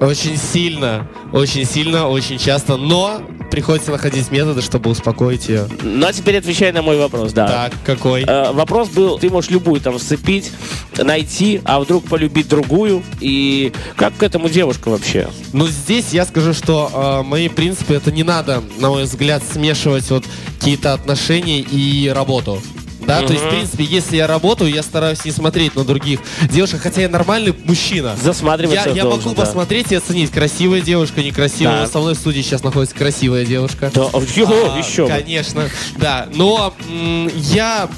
Очень 0.00 0.36
сильно, 0.36 1.08
очень 1.32 1.64
сильно, 1.64 2.08
очень 2.08 2.38
часто, 2.38 2.76
но 2.76 3.20
приходится 3.50 3.90
находить 3.90 4.30
методы, 4.30 4.62
чтобы 4.62 4.90
успокоить 4.90 5.48
ее. 5.48 5.68
Ну 5.82 6.06
а 6.06 6.12
теперь 6.12 6.38
отвечай 6.38 6.72
на 6.72 6.82
мой 6.82 6.98
вопрос, 6.98 7.32
да. 7.32 7.46
Так, 7.46 7.72
какой? 7.84 8.24
Э, 8.24 8.52
Вопрос 8.52 8.88
был, 8.88 9.18
ты 9.18 9.30
можешь 9.30 9.50
любую 9.50 9.80
там 9.80 9.98
сцепить, 9.98 10.50
найти, 10.96 11.60
а 11.64 11.80
вдруг 11.80 12.04
полюбить 12.04 12.48
другую. 12.48 13.02
И 13.20 13.72
как 13.96 14.16
к 14.16 14.22
этому 14.22 14.48
девушка 14.48 14.88
вообще? 14.88 15.28
Ну, 15.52 15.66
здесь 15.68 16.12
я 16.12 16.24
скажу, 16.24 16.52
что 16.52 17.20
э, 17.24 17.28
мои 17.28 17.48
принципы, 17.48 17.94
это 17.94 18.10
не 18.10 18.22
надо, 18.22 18.62
на 18.78 18.90
мой 18.90 19.04
взгляд, 19.04 19.42
смешивать 19.50 20.10
вот 20.10 20.24
какие-то 20.58 20.92
отношения 20.92 21.60
и 21.60 22.08
работу. 22.08 22.60
Да, 23.08 23.22
то 23.22 23.32
есть, 23.32 23.44
в 23.44 23.48
принципе, 23.48 23.84
если 23.84 24.16
я 24.16 24.26
работаю, 24.26 24.72
я 24.72 24.82
стараюсь 24.82 25.24
не 25.24 25.30
смотреть 25.32 25.74
на 25.74 25.84
других 25.84 26.20
девушек, 26.50 26.80
хотя 26.82 27.02
я 27.02 27.08
нормальный 27.08 27.54
мужчина. 27.64 28.14
Засматриваться 28.22 28.88
Я, 28.90 28.94
я 28.94 29.02
должен, 29.02 29.22
могу 29.30 29.34
да. 29.34 29.44
посмотреть 29.44 29.90
и 29.92 29.96
оценить, 29.96 30.30
красивая 30.30 30.80
девушка, 30.80 31.22
некрасивая. 31.22 31.82
Так. 31.82 31.92
Со 31.92 31.98
мной 31.98 32.14
в 32.14 32.18
студии 32.18 32.42
сейчас 32.42 32.62
находится 32.62 32.94
красивая 32.94 33.44
девушка. 33.44 33.90
Да, 33.94 34.08
А, 34.12 34.18
еще 34.78 35.02
бы. 35.04 35.08
Конечно, 35.08 35.68
да. 35.96 36.28
Но 36.34 36.74
м, 36.88 37.28
я 37.34 37.88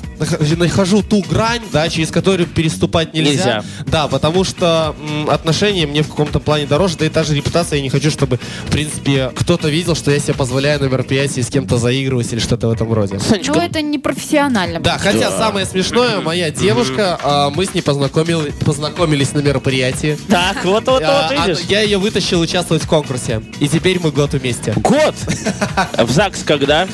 нахожу 0.57 1.03
ту 1.03 1.23
грань, 1.29 1.63
да, 1.73 1.89
через 1.89 2.11
которую 2.11 2.47
переступать 2.47 3.15
нельзя. 3.15 3.31
Нельзя. 3.31 3.65
Да, 3.87 4.09
потому 4.09 4.45
что 4.45 4.95
м, 5.01 5.31
отношения 5.31 5.87
мне 5.87 6.03
в 6.03 6.09
каком-то 6.09 6.41
плане 6.41 6.67
дороже, 6.67 6.97
да 6.99 7.07
и 7.07 7.09
та 7.09 7.25
же 7.25 7.35
репутация, 7.35 7.79
я 7.79 7.83
не 7.83 7.91
хочу, 7.91 8.11
чтобы, 8.11 8.39
в 8.67 8.71
принципе, 8.71 9.33
кто-то 9.35 9.69
видел, 9.69 9.95
что 9.97 10.11
я 10.11 10.19
себе 10.21 10.35
позволяю 10.35 10.81
на 10.81 10.85
мероприятии 10.87 11.41
с 11.41 11.49
кем-то 11.49 11.79
заигрывать 11.79 12.33
или 12.33 12.41
что-то 12.41 12.69
в 12.69 12.73
этом 12.73 12.93
роде. 12.93 13.19
Санечка, 13.19 13.53
Ну, 13.55 13.61
это 13.61 13.83
не 13.83 13.99
профессионально. 13.99 14.81
Да, 14.81 14.99
хотя 14.99 15.31
самое 15.31 15.67
смешное, 15.67 16.21
моя 16.21 16.51
девушка, 16.51 17.19
а, 17.23 17.51
мы 17.51 17.65
с 17.67 17.75
ней 17.75 17.81
познакомили- 17.83 18.53
познакомились 18.65 19.33
на 19.33 19.41
мероприятии. 19.41 20.19
Так, 20.29 20.65
вот, 20.65 20.87
вот, 20.87 21.03
А, 21.05 21.29
вот, 21.31 21.39
а, 21.39 21.47
видишь. 21.49 21.65
я 21.69 21.81
ее 21.81 21.99
вытащил 21.99 22.41
участвовать 22.41 22.83
в 22.83 22.87
конкурсе. 22.87 23.43
И 23.61 23.69
теперь 23.69 23.99
мы 24.01 24.11
год 24.11 24.33
вместе. 24.33 24.73
Год! 24.77 25.15
В 25.99 26.11
ЗАГС 26.11 26.43
когда? 26.45 26.87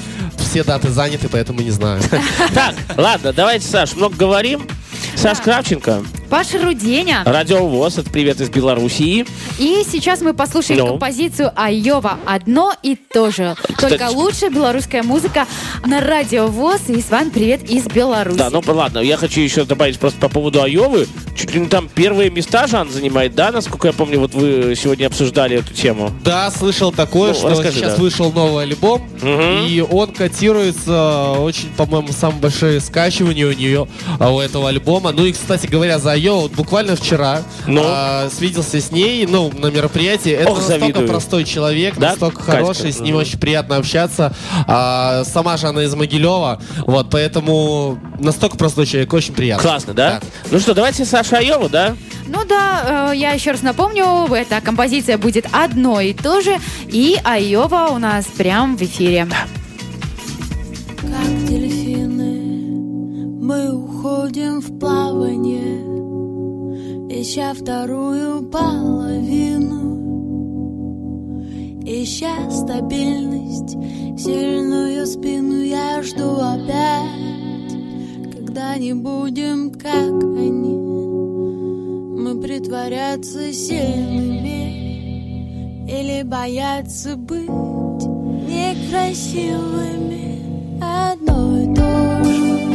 Все 0.56 0.64
даты 0.64 0.88
заняты, 0.88 1.28
поэтому 1.28 1.60
не 1.60 1.70
знаю. 1.70 2.00
Так, 2.54 2.74
ладно, 2.96 3.34
давайте, 3.34 3.68
Саш, 3.68 3.94
много 3.94 4.16
говорим. 4.16 4.66
Саш 5.14 5.40
Кравченко, 5.40 6.02
Паша 6.30 6.58
Руденя. 6.60 7.22
Радио 7.24 7.66
ВОЗ, 7.66 7.98
это 7.98 8.10
привет 8.10 8.40
из 8.40 8.50
Белоруссии. 8.50 9.24
И 9.58 9.84
сейчас 9.90 10.20
мы 10.20 10.34
послушаем 10.34 10.80
Ну. 10.80 10.86
композицию 10.88 11.52
Айова 11.54 12.18
«Одно 12.26 12.72
и 12.82 12.96
то 12.96 13.30
же». 13.30 13.54
Только 13.80 13.96
Кстати- 13.96 14.14
лучшая 14.14 14.50
белорусская 14.50 15.02
музыка 15.04 15.46
на 15.86 16.00
радио 16.00 16.48
ВОЗ. 16.48 16.80
И 16.88 17.00
с 17.00 17.10
вами 17.10 17.30
привет 17.30 17.70
из 17.70 17.84
Беларуси. 17.86 18.38
Да, 18.38 18.50
ну 18.50 18.60
ладно, 18.66 18.98
я 18.98 19.16
хочу 19.16 19.40
еще 19.40 19.64
добавить 19.64 19.98
просто 20.00 20.18
по 20.18 20.28
поводу 20.28 20.62
Айовы. 20.62 21.06
Чуть 21.38 21.54
ли 21.54 21.60
не 21.60 21.66
там 21.68 21.88
первые 21.88 22.30
места 22.30 22.66
Жан 22.66 22.90
занимает, 22.90 23.34
да, 23.34 23.52
насколько 23.52 23.86
я 23.86 23.92
помню, 23.92 24.18
вот 24.18 24.34
вы 24.34 24.74
сегодня 24.76 25.06
обсуждали 25.06 25.58
эту 25.58 25.72
тему. 25.74 26.10
Да, 26.24 26.50
слышал 26.50 26.90
такое, 26.90 27.28
Ну, 27.32 27.38
что 27.38 27.48
расскажи, 27.50 27.78
сейчас 27.78 27.94
да. 27.94 28.02
вышел 28.02 28.32
новый 28.32 28.64
альбом, 28.64 29.02
Мгм. 29.22 29.66
и 29.66 29.80
он 29.80 30.12
котируется 30.12 31.32
очень, 31.38 31.68
по-моему, 31.76 32.08
самые 32.12 32.40
большие 32.40 32.80
скачивания 32.80 33.46
у 33.46 33.52
нее, 33.52 33.86
а, 34.18 34.32
у 34.34 34.40
этого 34.40 34.68
альбома. 34.70 35.12
Ну 35.12 35.24
и, 35.24 35.32
кстати 35.32 35.66
говоря, 35.66 35.98
за 35.98 36.15
Айо, 36.16 36.40
вот 36.40 36.52
буквально 36.52 36.96
вчера 36.96 37.42
Ну? 37.66 37.82
а, 37.84 38.28
свиделся 38.30 38.80
с 38.80 38.90
ней, 38.90 39.26
ну, 39.26 39.50
на 39.56 39.66
мероприятии. 39.66 40.32
Это 40.32 40.50
Ох, 40.50 40.56
настолько 40.58 40.80
завидую. 40.80 41.08
простой 41.08 41.44
человек, 41.44 41.94
Да, 41.98 42.10
настолько 42.10 42.36
Катька? 42.38 42.52
хороший, 42.52 42.92
с 42.92 43.00
ним 43.00 43.14
Мгм. 43.16 43.20
очень 43.22 43.38
приятно 43.38 43.76
общаться. 43.76 44.34
А, 44.66 45.24
сама 45.24 45.56
же 45.58 45.66
она 45.66 45.82
из 45.84 45.94
Могилева, 45.94 46.60
вот, 46.86 47.10
поэтому 47.10 47.98
настолько 48.18 48.56
простой 48.56 48.86
человек, 48.86 49.12
очень 49.12 49.34
приятно. 49.34 49.62
Классно, 49.62 49.92
да? 49.92 50.20
Ну 50.50 50.58
что, 50.58 50.72
давайте 50.74 51.04
Саша 51.04 51.36
Айову, 51.38 51.68
да? 51.68 51.94
Ну 52.26 52.44
да, 52.48 53.10
э, 53.12 53.16
я 53.16 53.32
еще 53.32 53.52
раз 53.52 53.62
напомню, 53.62 54.26
эта 54.34 54.60
композиция 54.60 55.18
будет 55.18 55.46
одно 55.52 56.00
и 56.00 56.12
то 56.14 56.40
же. 56.40 56.56
И 56.88 57.18
Айова 57.24 57.88
у 57.92 57.98
нас 57.98 58.24
прям 58.24 58.76
в 58.76 58.82
эфире. 58.82 59.28
Как 61.00 61.44
дельфины, 61.46 62.74
мы 63.40 63.72
уходим 63.72 64.60
в 64.60 64.78
плавание, 64.80 65.85
ища 67.22 67.54
вторую 67.54 68.42
половину, 68.50 69.80
ища 71.82 72.50
стабильность, 72.50 73.76
сильную 74.18 75.06
спину 75.06 75.62
я 75.62 76.02
жду 76.02 76.36
опять, 76.36 77.72
когда 78.34 78.76
не 78.76 78.92
будем 78.92 79.70
как 79.70 80.22
они, 80.22 80.76
мы 82.20 82.38
притворяться 82.40 83.50
сильными 83.50 84.66
или 85.88 86.22
бояться 86.22 87.16
быть 87.16 87.48
некрасивыми. 88.46 90.26
Одно 90.82 91.58
и 91.58 91.74
то 91.74 92.24
же. 92.24 92.66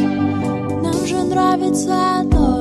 Нам 0.82 1.06
же 1.06 1.22
нравится 1.22 2.20
одно 2.20 2.51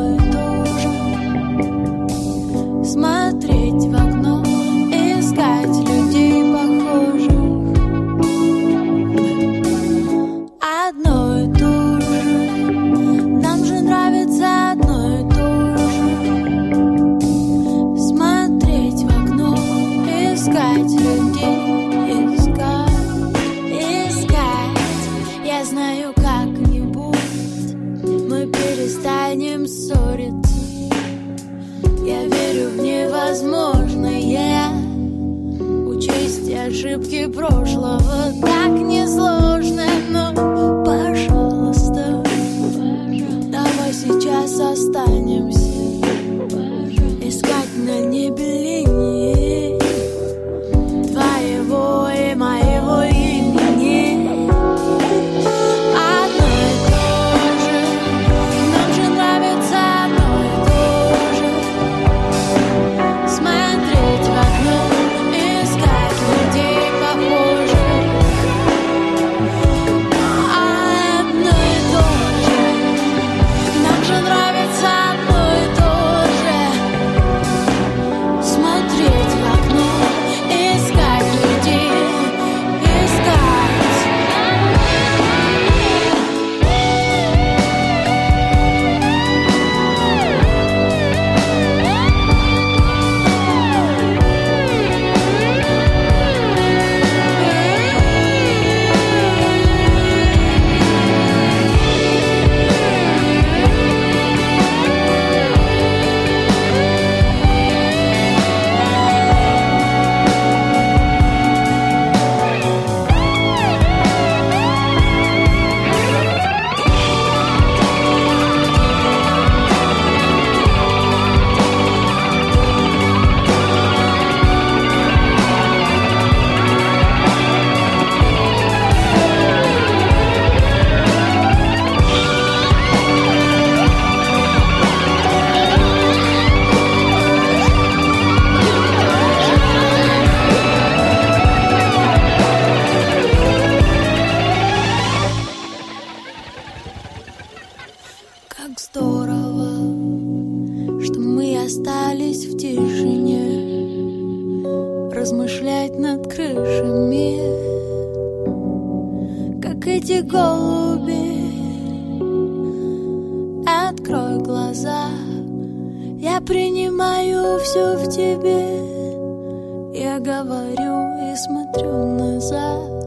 тебе. 168.52 170.02
Я 170.02 170.20
говорю 170.20 171.32
и 171.32 171.36
смотрю 171.36 171.92
назад 172.18 173.04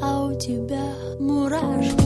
А 0.00 0.24
у 0.24 0.34
тебя 0.34 0.84
мурашки 1.18 2.05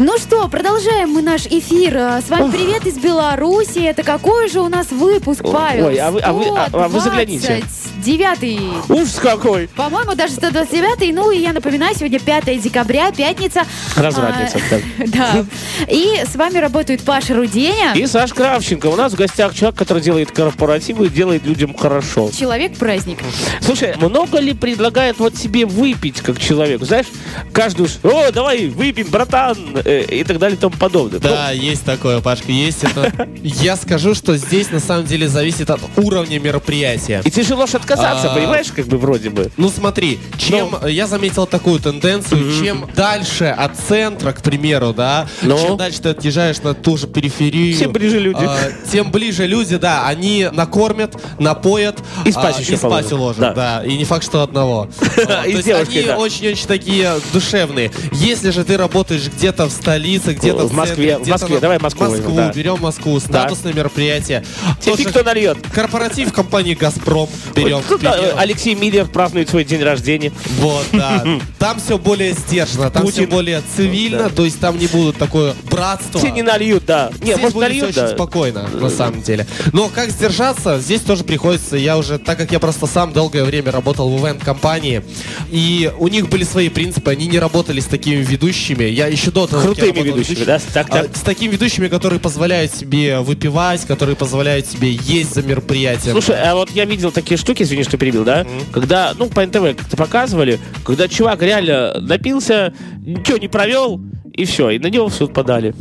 Ну 0.00 0.16
что, 0.16 0.48
продолжаем 0.48 1.10
мы 1.10 1.22
наш 1.22 1.46
эфир. 1.46 1.96
А, 1.96 2.20
С 2.20 2.28
вами 2.28 2.52
привет 2.52 2.86
из 2.86 2.98
Беларуси. 2.98 3.80
Это 3.80 4.04
какой 4.04 4.48
же 4.48 4.60
у 4.60 4.68
нас 4.68 4.92
выпуск, 4.92 5.42
Павел? 5.42 5.86
Ой, 5.86 5.96
а 5.96 6.12
вы- 6.12 6.20
а 6.20 6.32
вы- 6.32 6.56
а- 6.56 6.68
а 6.72 6.88
вы 6.88 7.00
загляните. 7.00 7.64
Девятый. 8.04 8.60
Ужас 8.88 9.14
какой! 9.20 9.66
По-моему, 9.66 10.14
даже 10.14 10.34
129 10.34 11.12
Ну 11.12 11.32
и 11.32 11.38
я 11.40 11.52
напоминаю, 11.52 11.96
сегодня 11.96 12.20
5 12.20 12.58
декабря, 12.60 13.10
пятница. 13.10 13.64
Развратница, 13.96 14.58
А, 14.70 15.04
Да. 15.08 15.44
И 15.88 16.22
с 16.24 16.36
вами 16.36 16.58
работает 16.58 17.02
Паша 17.02 17.34
Руденя. 17.34 17.92
И 17.96 18.06
Саш 18.06 18.32
Кравченко. 18.32 18.86
У 18.86 18.94
нас 18.94 19.14
в 19.14 19.16
гостях 19.16 19.52
человек, 19.52 19.76
который 19.76 20.00
делает 20.00 20.30
корпоративы 20.30 21.06
и 21.06 21.08
делает 21.08 21.44
людям 21.44 21.74
хорошо. 21.74 22.30
Человек-праздник. 22.30 23.18
Слушай, 23.60 23.96
много 23.96 24.38
ли 24.38 24.52
предлагает 24.54 25.18
вот 25.18 25.36
себе 25.36 25.66
выпить 25.66 26.20
как 26.20 26.38
человек? 26.38 26.82
Знаешь, 26.84 27.06
каждый 27.52 27.86
уж, 27.86 27.96
о, 28.04 28.30
давай 28.30 28.68
выпьем, 28.68 29.08
братан, 29.10 29.56
э, 29.84 29.87
и 29.88 30.24
так 30.24 30.38
далее 30.38 30.56
и 30.56 30.60
тому 30.60 30.76
подобное. 30.76 31.18
Да, 31.20 31.50
есть 31.50 31.84
такое, 31.84 32.20
Пашка, 32.20 32.52
есть 32.52 32.84
это. 32.84 33.28
Я 33.42 33.76
скажу, 33.76 34.14
что 34.14 34.36
здесь 34.36 34.70
на 34.70 34.80
самом 34.80 35.06
деле 35.06 35.28
зависит 35.28 35.70
от 35.70 35.80
уровня 35.96 36.38
мероприятия. 36.38 37.22
И 37.24 37.30
тяжело 37.30 37.66
ж 37.66 37.74
отказаться, 37.74 38.30
А. 38.32 38.34
понимаешь, 38.34 38.68
как 38.74 38.86
бы 38.86 38.98
вроде 38.98 39.30
бы. 39.30 39.50
Ну 39.56 39.68
смотри, 39.70 40.18
чем 40.36 40.74
я 40.86 41.06
заметил 41.06 41.46
такую 41.46 41.80
тенденцию, 41.80 42.62
чем 42.62 42.88
дальше 42.94 43.44
от 43.46 43.76
центра, 43.76 44.32
к 44.32 44.42
примеру, 44.42 44.92
да, 44.92 45.26
Ну? 45.42 45.58
чем 45.58 45.76
дальше 45.76 46.02
ты 46.02 46.08
отъезжаешь 46.10 46.58
на 46.62 46.74
ту 46.74 46.96
же 46.96 47.06
периферию, 47.06 47.76
Тем 47.76 47.92
ближе 47.92 48.18
люди. 48.18 48.44
а, 48.44 48.58
тем 48.90 49.10
ближе 49.10 49.46
люди, 49.46 49.76
да, 49.76 50.06
они 50.06 50.48
накормят, 50.52 51.14
напоят 51.38 51.98
И 52.24 52.32
спать 52.32 52.56
а, 52.58 52.60
еще 52.60 52.74
и 52.74 52.76
спать 52.76 53.10
уложат, 53.12 53.54
Да. 53.54 53.82
и 53.84 53.96
не 53.96 54.04
факт, 54.04 54.24
что 54.24 54.42
одного. 54.42 54.88
И 55.46 55.54
они 55.70 56.10
очень-очень 56.10 56.66
такие 56.66 57.12
душевные. 57.32 57.90
Если 58.12 58.50
же 58.50 58.64
ты 58.64 58.76
работаешь 58.76 59.28
где-то 59.34 59.68
в 59.68 59.72
столице, 59.78 60.34
где-то 60.34 60.66
В 60.66 60.72
Москве, 60.72 61.12
центре, 61.14 61.24
в 61.24 61.28
Москве, 61.28 61.54
на- 61.56 61.60
давай 61.60 61.78
Москву 61.78 62.04
Москву, 62.08 62.36
да. 62.36 62.52
берем 62.52 62.78
Москву, 62.80 63.18
статусное 63.20 63.72
мероприятие. 63.72 64.44
Тебе 64.80 65.04
кто 65.04 65.22
нальет. 65.22 65.58
Корпоратив 65.72 66.32
компании 66.32 66.74
«Газпром» 66.74 67.28
берем. 67.54 67.80
Э, 68.02 68.32
Алексей 68.36 68.74
Миллер 68.74 69.06
празднует 69.06 69.48
свой 69.48 69.64
день 69.64 69.82
рождения. 69.82 70.32
Вот, 70.58 70.84
да. 70.92 71.24
Там 71.58 71.80
все 71.80 71.98
более 71.98 72.32
сдержанно, 72.32 72.90
там 72.90 73.04
все 73.06 73.22
Путин. 73.22 73.30
более 73.30 73.62
цивильно, 73.76 74.30
то 74.30 74.44
есть 74.44 74.60
там 74.60 74.78
не 74.78 74.86
будут 74.86 75.16
такое 75.16 75.54
братство. 75.70 76.18
Все 76.20 76.30
не 76.30 76.42
нальют, 76.42 76.84
да. 76.86 77.10
Не, 77.20 77.26
Здесь 77.32 77.38
может 77.38 77.54
будет 77.54 77.68
нальют, 77.68 77.84
очень 77.90 77.94
да. 78.02 78.08
спокойно, 78.08 78.68
на 78.68 78.90
самом 78.90 79.22
деле. 79.22 79.46
Но 79.72 79.88
как 79.88 80.10
сдержаться, 80.10 80.78
здесь 80.80 81.00
тоже 81.00 81.24
приходится. 81.24 81.76
Я 81.76 81.98
уже, 81.98 82.18
так 82.18 82.38
как 82.38 82.52
я 82.52 82.58
просто 82.60 82.86
сам 82.86 83.12
долгое 83.12 83.44
время 83.44 83.72
работал 83.72 84.08
в 84.08 84.24
ивент-компании, 84.24 85.02
и 85.50 85.90
у 85.98 86.08
них 86.08 86.28
были 86.28 86.44
свои 86.44 86.68
принципы, 86.68 87.10
они 87.10 87.26
не 87.26 87.38
работали 87.38 87.80
с 87.80 87.86
такими 87.86 88.22
ведущими. 88.22 88.84
Я 88.84 89.06
еще 89.08 89.30
до 89.30 89.46
того, 89.46 89.67
Крутыми 89.74 90.04
ведущими, 90.04 90.34
ведущим, 90.34 90.46
да? 90.46 90.58
Так, 90.72 90.88
так. 90.88 91.10
а, 91.12 91.18
С 91.18 91.22
такими 91.22 91.52
ведущими, 91.52 91.88
которые 91.88 92.20
позволяют 92.20 92.74
себе 92.74 93.20
выпивать, 93.20 93.86
которые 93.86 94.16
позволяют 94.16 94.66
себе 94.66 94.92
есть 94.92 95.34
за 95.34 95.42
мероприятием. 95.42 96.12
Слушай, 96.12 96.40
а 96.42 96.54
вот 96.54 96.70
я 96.70 96.84
видел 96.84 97.10
такие 97.12 97.36
штуки, 97.36 97.62
извини, 97.62 97.82
что 97.84 97.96
перебил, 97.98 98.24
да? 98.24 98.46
Когда, 98.72 99.12
ну, 99.16 99.28
по 99.28 99.44
НТВ 99.44 99.76
как-то 99.76 99.96
показывали, 99.96 100.58
когда 100.84 101.08
чувак 101.08 101.42
реально 101.42 102.00
напился, 102.00 102.72
ничего 103.00 103.38
не 103.38 103.48
провел, 103.48 104.00
и 104.38 104.44
все, 104.44 104.70
и 104.70 104.78
на 104.78 104.86
него 104.86 105.08
в 105.08 105.14
суд 105.14 105.34
подали. 105.34 105.74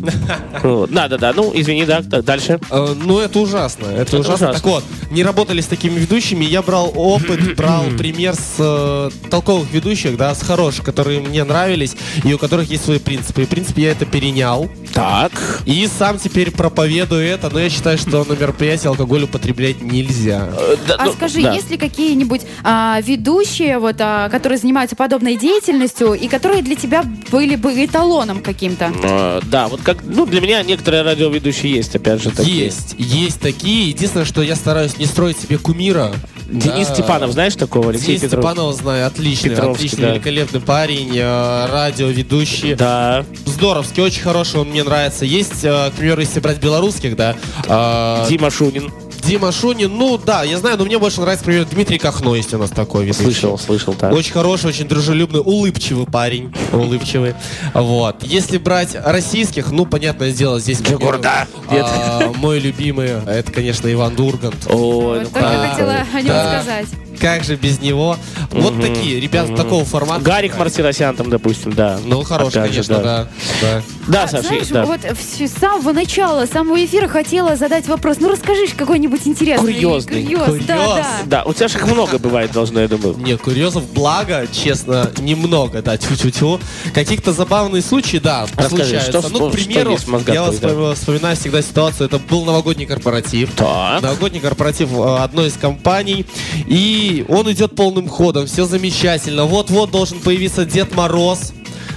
Да, 0.63 1.07
да, 1.07 1.17
да. 1.17 1.33
Ну, 1.35 1.51
извини, 1.53 1.85
да, 1.85 2.01
так, 2.01 2.25
дальше. 2.25 2.59
Э, 2.71 2.95
Ну, 3.05 3.19
это 3.19 3.39
ужасно. 3.39 3.85
Это, 3.85 4.17
ужасно. 4.17 4.53
Так 4.53 4.63
вот, 4.63 4.83
не 5.11 5.23
работали 5.23 5.61
с 5.61 5.67
такими 5.67 5.99
ведущими. 5.99 6.43
Я 6.43 6.63
брал 6.63 6.91
опыт, 6.95 7.55
брал 7.57 7.83
пример 7.97 8.33
с 8.33 8.55
э, 8.57 9.09
толковых 9.29 9.71
ведущих, 9.71 10.17
да, 10.17 10.33
с 10.33 10.41
хороших, 10.41 10.83
которые 10.83 11.19
мне 11.19 11.43
нравились, 11.43 11.95
и 12.23 12.33
у 12.33 12.39
которых 12.39 12.71
есть 12.71 12.85
свои 12.85 12.97
принципы. 12.97 13.43
И, 13.43 13.45
в 13.45 13.49
принципе, 13.49 13.83
я 13.83 13.91
это 13.91 14.05
перенял. 14.05 14.67
Так. 14.91 15.31
И 15.65 15.87
сам 15.87 16.17
теперь 16.17 16.49
проповедую 16.49 17.23
это, 17.23 17.51
но 17.51 17.59
я 17.59 17.69
считаю, 17.69 17.99
что 17.99 18.23
на 18.23 18.33
мероприятии 18.33 18.87
алкоголь 18.87 19.25
употреблять 19.25 19.81
нельзя. 19.83 20.49
А 20.97 21.05
ну, 21.05 21.13
скажи, 21.13 21.41
есть 21.41 21.69
ли 21.69 21.77
какие-нибудь 21.77 22.41
а, 22.63 22.99
ведущие, 23.01 23.77
вот, 23.77 23.97
а, 23.99 24.29
которые 24.29 24.57
занимаются 24.57 24.95
подобной 24.95 25.37
деятельностью 25.37 26.13
и 26.13 26.27
которые 26.27 26.63
для 26.63 26.75
тебя 26.75 27.03
были 27.31 27.55
бы 27.55 27.85
эталоном 27.85 28.41
каким-то? 28.47 28.91
Э, 29.03 29.41
Да, 29.45 29.67
вот 29.67 29.81
как, 29.81 29.97
ну, 30.03 30.25
для 30.25 30.39
меня 30.41 30.63
некоторые 30.63 31.03
радиоведущие 31.03 31.73
есть, 31.75 31.95
опять 31.95 32.21
же, 32.23 32.31
такие. 32.31 32.65
Есть, 32.65 32.95
есть 32.97 33.39
такие. 33.41 33.89
Единственное, 33.89 34.25
что 34.25 34.41
я 34.41 34.55
стараюсь 34.55 34.97
не 34.97 35.05
строить 35.05 35.37
себе 35.39 35.57
кумира. 35.57 36.13
Денис 36.49 36.87
Да. 36.87 36.93
Степанов, 36.95 37.31
знаешь 37.33 37.55
такого, 37.55 37.89
Алексей 37.89 38.07
Денис 38.17 38.21
Петров? 38.21 38.39
Степанова 38.43 38.73
знаю, 38.73 39.05
отличный, 39.07 39.49
Петровский, 39.49 39.85
отличный, 39.87 40.05
да. 40.07 40.13
великолепный 40.13 40.61
парень, 40.61 41.11
э, 41.13 41.65
радиоведущий. 41.69 42.73
Да. 42.75 43.25
Здоровский, 43.45 44.01
очень 44.01 44.21
хороший, 44.21 44.61
он 44.61 44.69
мне 44.69 44.83
нравится. 44.83 45.25
Есть, 45.25 45.63
э, 45.63 45.89
к 45.91 45.93
примеру, 45.97 46.21
если 46.21 46.39
брать 46.39 46.59
белорусских, 46.59 47.15
да, 47.17 47.35
э, 47.67 48.25
Дима 48.29 48.49
Шунин. 48.49 48.89
Дима 49.27 49.51
Шунин, 49.51 49.91
ну 49.93 50.17
да, 50.17 50.43
я 50.43 50.57
знаю, 50.57 50.77
но 50.77 50.85
мне 50.85 50.97
больше 50.97 51.19
нравится, 51.19 51.43
к 51.43 51.45
примеру, 51.47 51.67
Дмитрий 51.69 51.97
Кахно, 51.97 52.33
есть 52.33 52.53
у 52.53 52.57
нас 52.57 52.69
такой 52.69 53.03
ведущий. 53.03 53.23
Слышал, 53.23 53.57
слышал, 53.57 53.93
так. 53.93 54.13
Очень 54.13 54.31
хороший, 54.31 54.67
очень 54.67 54.87
дружелюбный, 54.87 55.41
улыбчивый 55.41 56.05
парень. 56.05 56.53
Улыбчивый. 56.71 57.35
Вот. 57.73 58.23
Если 58.23 58.57
брать 58.57 58.95
российских, 59.03 59.71
ну, 59.71 59.85
понятное 59.85 60.31
дело, 60.31 60.61
здесь... 60.61 60.79
Джигурда. 60.79 61.45
а, 61.69 62.31
Мой 62.37 62.59
любимый, 62.59 63.09
это, 63.27 63.51
конечно, 63.51 63.91
Иван 63.91 64.15
Дургант. 64.15 64.65
Ну 64.69 65.25
только 65.33 65.69
хотела 65.71 65.93
о 66.13 66.21
нем 66.21 66.27
Да. 66.27 66.61
сказать. 66.61 66.87
Как 67.19 67.43
же 67.43 67.55
без 67.55 67.79
него? 67.81 68.17
Вот 68.51 68.79
такие, 68.81 69.19
ребята, 69.19 69.55
такого 69.55 69.83
формата. 69.85 70.21
Гарик 70.21 70.57
Мартиросян 70.57 71.15
там, 71.15 71.29
допустим, 71.29 71.73
да. 71.73 71.99
Ну, 72.05 72.23
хороший, 72.23 72.61
Опять 72.61 72.73
же, 72.73 72.83
конечно, 72.83 72.97
да. 73.03 73.27
да. 73.61 73.81
Да, 74.07 74.23
А, 74.23 74.27
Саша, 74.27 74.47
Знаешь, 74.47 74.67
да. 74.67 74.85
вот 74.85 74.99
с 75.03 75.59
самого 75.59 75.91
начала, 75.91 76.45
с 76.45 76.49
самого 76.51 76.83
эфира 76.83 77.07
хотела 77.07 77.55
задать 77.55 77.87
вопрос. 77.87 78.17
Ну, 78.19 78.29
расскажи 78.29 78.67
какой-нибудь 78.75 79.21
интересный. 79.25 79.73
Курьезный. 79.73 80.23
Курьез, 80.23 80.45
Курьез. 80.45 80.65
да, 80.65 80.77
да. 80.95 81.07
Да, 81.25 81.43
у 81.43 81.53
тебя 81.53 81.67
же 81.67 81.77
их 81.77 81.87
много 81.87 82.17
бывает, 82.17 82.51
должно, 82.51 82.79
я 82.79 82.87
думаю. 82.87 83.15
Не, 83.17 83.37
курьезов, 83.37 83.83
благо, 83.93 84.45
честно, 84.51 85.11
немного, 85.19 85.81
да, 85.81 85.97
тю-тю-тю. 85.97 86.59
Каких-то 86.93 87.33
забавные 87.33 87.81
случаи, 87.81 88.17
да, 88.17 88.45
Расскажи, 88.55 88.83
случаются. 88.83 89.21
что- 89.21 89.29
ну, 89.29 89.49
к 89.49 89.57
что 89.57 89.65
примеру, 89.65 89.97
мозгах 90.07 90.35
я 90.35 90.45
да? 90.45 90.51
вспом- 90.51 90.95
вспоминаю 90.95 91.35
всегда 91.35 91.61
ситуацию, 91.61 92.07
это 92.07 92.19
был 92.19 92.45
новогодний 92.45 92.85
корпоратив. 92.85 93.51
Так. 93.55 94.01
Новогодний 94.01 94.39
корпоратив 94.39 94.89
э, 94.93 95.17
одной 95.17 95.47
из 95.47 95.53
компаний, 95.53 96.25
и 96.67 97.06
он 97.27 97.51
идет 97.51 97.75
полным 97.75 98.07
ходом, 98.07 98.45
все 98.47 98.65
замечательно. 98.65 99.45
Вот-вот 99.45 99.91
должен 99.91 100.19
появиться 100.19 100.65
Дед 100.65 100.95
Мороз, 100.95 101.53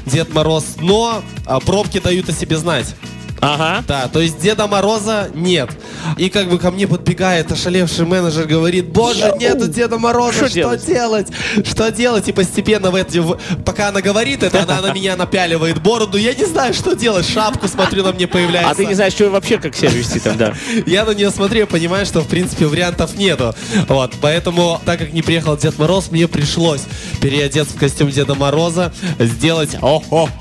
Дед 0.07 0.33
Мороз, 0.35 0.77
но 0.81 1.23
а, 1.46 1.61
пробки 1.61 2.01
дают 2.01 2.29
о 2.29 2.33
себе 2.33 2.57
знать. 2.57 2.94
Ага. 3.40 3.83
Да, 3.87 4.09
то 4.09 4.20
есть 4.20 4.38
Деда 4.40 4.66
Мороза 4.66 5.31
нет. 5.35 5.70
И 6.16 6.28
как 6.28 6.48
бы 6.48 6.58
ко 6.58 6.70
мне 6.70 6.86
подбегает 6.86 7.50
ошалевший 7.52 8.06
менеджер, 8.06 8.46
говорит, 8.46 8.86
боже, 8.88 9.32
нету 9.38 9.68
Деда 9.68 9.98
Мороза, 9.98 10.32
Что 10.32 10.48
что, 10.48 10.54
делать?» 10.54 10.86
делать? 10.86 11.26
Что 11.64 11.90
делать? 11.90 12.28
И 12.28 12.32
постепенно 12.32 12.90
в 12.90 12.94
эти, 12.94 13.18
в- 13.18 13.38
пока 13.64 13.88
она 13.88 14.00
говорит 14.00 14.42
это, 14.42 14.62
она 14.62 14.80
на 14.80 14.92
меня 14.94 15.16
напяливает 15.16 15.82
бороду. 15.82 16.18
Я 16.18 16.34
не 16.34 16.44
знаю, 16.44 16.74
что 16.74 16.94
делать. 16.94 17.26
Шапку, 17.28 17.68
смотрю, 17.68 18.02
на 18.02 18.12
мне 18.12 18.26
появляется. 18.26 18.70
А 18.70 18.74
ты 18.74 18.86
не 18.86 18.94
знаешь, 18.94 19.12
что 19.12 19.30
вообще 19.30 19.58
как 19.58 19.74
себя 19.76 19.90
вести 19.90 20.18
там, 20.20 20.36
да. 20.36 20.54
Я 20.86 21.04
на 21.04 21.12
нее 21.12 21.30
смотрю 21.30 21.66
понимаю, 21.66 22.06
что 22.06 22.20
в 22.20 22.26
принципе 22.28 22.66
вариантов 22.66 23.16
нету. 23.16 23.54
Вот, 23.88 24.12
поэтому, 24.20 24.80
так 24.84 24.98
как 24.98 25.12
не 25.12 25.22
приехал 25.22 25.56
Дед 25.56 25.78
Мороз, 25.78 26.10
мне 26.10 26.28
пришлось 26.28 26.82
переодеться 27.20 27.74
в 27.76 27.78
костюм 27.78 28.10
Деда 28.10 28.34
Мороза, 28.34 28.92
сделать 29.18 29.76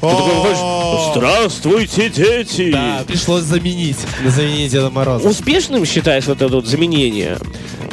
выходишь, 0.01 1.13
Здравствуйте, 1.15 2.09
дети! 2.09 2.71
Да, 2.71 3.03
пришлось 3.07 3.43
заменить, 3.43 3.97
заменить 4.25 4.71
Деда 4.71 4.89
Мороза. 4.89 5.27
Успешным 5.49 5.83
считаешь 5.83 6.27
вот 6.27 6.43
это 6.43 6.53
вот 6.53 6.67
заменение? 6.67 7.39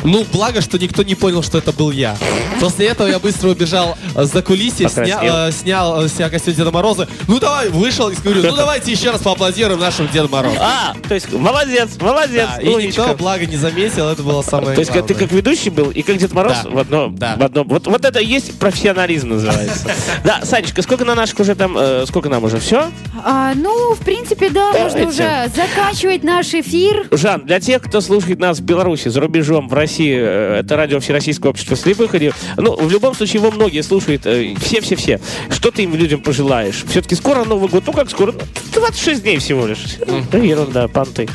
Ну, 0.05 0.25
благо, 0.31 0.61
что 0.61 0.79
никто 0.79 1.03
не 1.03 1.15
понял, 1.15 1.43
что 1.43 1.57
это 1.59 1.73
был 1.73 1.91
я. 1.91 2.17
После 2.61 2.87
этого 2.87 3.09
я 3.09 3.19
быстро 3.19 3.49
убежал 3.49 3.97
за 4.15 4.39
сня- 4.41 4.89
Покраснел. 4.89 5.35
э, 5.35 5.53
снял 5.53 6.05
э, 6.05 6.09
себя 6.09 6.29
костюм 6.29 6.55
Деда 6.55 6.71
Мороза. 6.71 7.09
Ну 7.27 7.41
давай, 7.41 7.71
вышел 7.71 8.09
и 8.09 8.15
говорю, 8.15 8.43
ну 8.43 8.55
давайте 8.55 8.93
еще 8.93 9.11
раз 9.11 9.23
поаплодируем 9.23 9.81
нашему 9.81 10.09
Деду 10.09 10.29
Морозу. 10.29 10.57
А, 10.61 10.95
то 11.09 11.15
есть 11.15 11.33
молодец, 11.33 11.91
молодец, 12.01 12.49
Да, 12.57 12.63
и 12.63 12.87
никто, 12.87 13.15
благо, 13.15 13.47
не 13.47 13.57
заметил, 13.57 14.09
это 14.09 14.23
было 14.23 14.43
самое 14.43 14.75
То 14.75 14.81
есть 14.81 14.93
ты 14.93 15.15
как 15.15 15.33
ведущий 15.33 15.71
был 15.71 15.91
и 15.91 16.03
как 16.03 16.19
Дед 16.19 16.33
Мороз 16.33 16.59
Да. 16.63 16.71
в 16.71 16.79
одном, 16.79 17.17
Да. 17.17 17.37
в 17.37 17.43
одном. 17.43 17.69
Вот, 17.69 17.87
вот 17.87 18.05
это 18.05 18.21
и 18.21 18.27
есть 18.27 18.59
профессионализм 18.59 19.31
называется. 19.31 19.91
Да, 20.25 20.41
Санечка, 20.45 20.83
сколько 20.83 21.05
на 21.05 21.15
наших 21.15 21.41
уже 21.41 21.55
там, 21.55 21.77
э, 21.77 22.05
сколько 22.07 22.29
нам 22.29 22.45
уже 22.45 22.59
все? 22.61 22.91
А, 23.25 23.53
ну, 23.55 23.95
в 23.95 23.99
принципе, 24.01 24.51
да, 24.51 24.73
можно 24.73 25.09
уже 25.09 25.51
заканчивать 25.55 26.23
наш 26.23 26.55
эфир. 26.55 27.07
Жан, 27.11 27.46
для 27.47 27.61
тех, 27.61 27.81
кто 27.81 28.01
слушает 28.01 28.41
нас 28.41 28.59
в 28.59 28.63
Беларуси, 28.63 29.09
за 29.09 29.21
рубежом, 29.21 29.69
в 29.69 29.73
России, 29.73 30.15
э, 30.19 30.61
это 30.61 30.77
радио 30.77 30.99
Всероссийского 30.99 31.51
общества 31.51 31.77
слепых. 31.77 32.15
И, 32.17 32.33
ну, 32.57 32.75
в 32.75 32.91
любом 32.91 33.15
случае, 33.15 33.41
его 33.41 33.53
многие 33.53 33.83
слушают, 33.83 34.27
э, 34.27 34.55
все-все-все. 34.61 35.21
Что 35.51 35.71
ты 35.71 35.85
им 35.85 35.95
людям 35.95 36.21
пожелаешь? 36.21 36.85
Все-таки 36.89 37.15
скоро 37.15 37.45
Новый 37.45 37.69
год. 37.69 37.85
Ну, 37.87 37.93
как 37.93 38.11
скоро? 38.11 38.33
Ну, 38.33 38.41
26 38.75 39.23
дней 39.23 39.39
всего 39.39 39.67
лишь. 39.67 39.97
Да, 40.33 40.39
ерунда, 40.39 40.89
понты. 40.89 41.29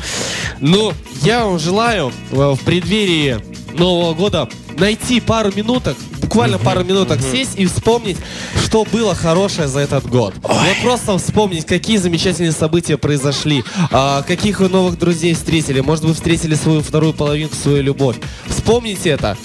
Ну, 0.60 0.92
я 1.22 1.46
вам 1.46 1.58
желаю 1.58 2.12
э, 2.30 2.34
в 2.34 2.60
преддверии 2.62 3.38
Нового 3.72 4.12
года 4.12 4.48
найти 4.82 5.20
пару 5.20 5.52
минуток, 5.54 5.96
буквально 6.20 6.58
пару 6.58 6.82
минуток 6.82 7.20
сесть 7.20 7.52
и 7.56 7.66
вспомнить, 7.66 8.16
что 8.64 8.84
было 8.84 9.14
хорошее 9.14 9.68
за 9.68 9.78
этот 9.78 10.08
год. 10.08 10.34
Вот 10.42 10.76
просто 10.82 11.16
вспомнить, 11.18 11.66
какие 11.66 11.98
замечательные 11.98 12.50
события 12.50 12.96
произошли, 12.96 13.62
а, 13.92 14.22
каких 14.22 14.58
вы 14.58 14.68
новых 14.68 14.98
друзей 14.98 15.34
встретили, 15.34 15.78
может 15.78 16.04
вы 16.04 16.14
встретили 16.14 16.56
свою 16.56 16.80
вторую 16.80 17.12
половинку, 17.12 17.54
свою 17.54 17.80
любовь. 17.80 18.16
Вспомните 18.48 19.10
это. 19.10 19.36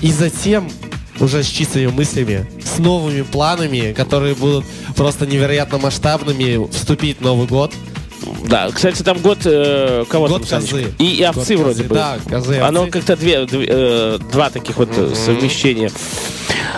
И 0.00 0.12
затем 0.12 0.70
уже 1.18 1.42
с 1.42 1.48
чистыми 1.48 1.88
мыслями, 1.88 2.48
с 2.64 2.78
новыми 2.78 3.22
планами, 3.22 3.92
которые 3.92 4.36
будут 4.36 4.64
просто 4.94 5.26
невероятно 5.26 5.78
масштабными, 5.78 6.70
вступить 6.70 7.18
в 7.18 7.22
Новый 7.22 7.48
год. 7.48 7.74
Да, 8.48 8.70
кстати, 8.72 9.02
там 9.02 9.18
год 9.18 9.38
э, 9.44 10.04
кого 10.08 10.28
Год 10.28 10.48
там, 10.48 10.60
козы. 10.60 10.92
И, 10.98 11.16
и 11.16 11.22
овцы 11.22 11.56
Год 11.56 11.64
вроде 11.64 11.82
козы, 11.82 11.88
бы. 11.88 11.94
да, 11.94 12.18
козы 12.28 12.58
Оно 12.60 12.86
как-то 12.86 13.16
две, 13.16 13.44
две, 13.46 13.66
э, 13.68 14.18
два 14.32 14.50
таких 14.50 14.76
вот 14.76 14.90
э, 14.96 15.14
совмещения. 15.14 15.90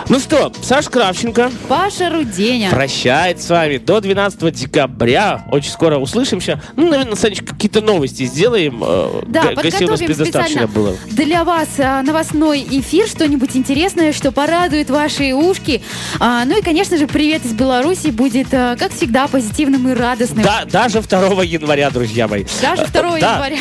Ну 0.08 0.18
что, 0.18 0.52
Саш 0.62 0.88
Кравченко 0.88 1.50
Паша 1.68 2.10
Руденя. 2.10 2.70
прощает 2.70 3.40
с 3.40 3.48
вами 3.48 3.78
до 3.78 4.00
12 4.00 4.50
декабря. 4.52 5.44
Очень 5.52 5.70
скоро 5.70 5.98
услышимся. 5.98 6.60
Ну, 6.76 6.88
наверное, 6.88 7.14
Санечка, 7.16 7.46
какие-то 7.46 7.80
новости 7.80 8.24
сделаем. 8.24 8.82
Э, 8.84 9.22
Да, 9.26 9.52
г- 9.54 9.62
Гостей 9.62 9.86
у 9.86 9.90
нас 9.90 10.00
предостаточно 10.00 10.42
специально 10.62 10.66
было. 10.66 10.96
для 11.10 11.44
вас 11.44 11.68
а, 11.78 12.02
новостной 12.02 12.66
эфир, 12.70 13.06
что-нибудь 13.06 13.54
интересное, 13.56 14.12
что 14.12 14.32
порадует 14.32 14.90
ваши 14.90 15.32
ушки. 15.32 15.82
А, 16.18 16.44
ну 16.44 16.58
и, 16.58 16.62
конечно 16.62 16.96
же, 16.96 17.06
привет 17.06 17.44
из 17.44 17.52
Беларуси 17.52 18.08
будет, 18.08 18.48
а, 18.52 18.76
как 18.76 18.92
всегда, 18.92 19.28
позитивным 19.28 19.88
и 19.88 19.94
радостным. 19.94 20.42
Да, 20.42 20.64
даже 20.64 21.00
2 21.02 21.44
января, 21.44 21.90
друзья 21.90 22.26
мои. 22.26 22.44
Даже 22.60 22.86
2 22.86 23.20
Да. 23.20 23.32
января. 23.34 23.56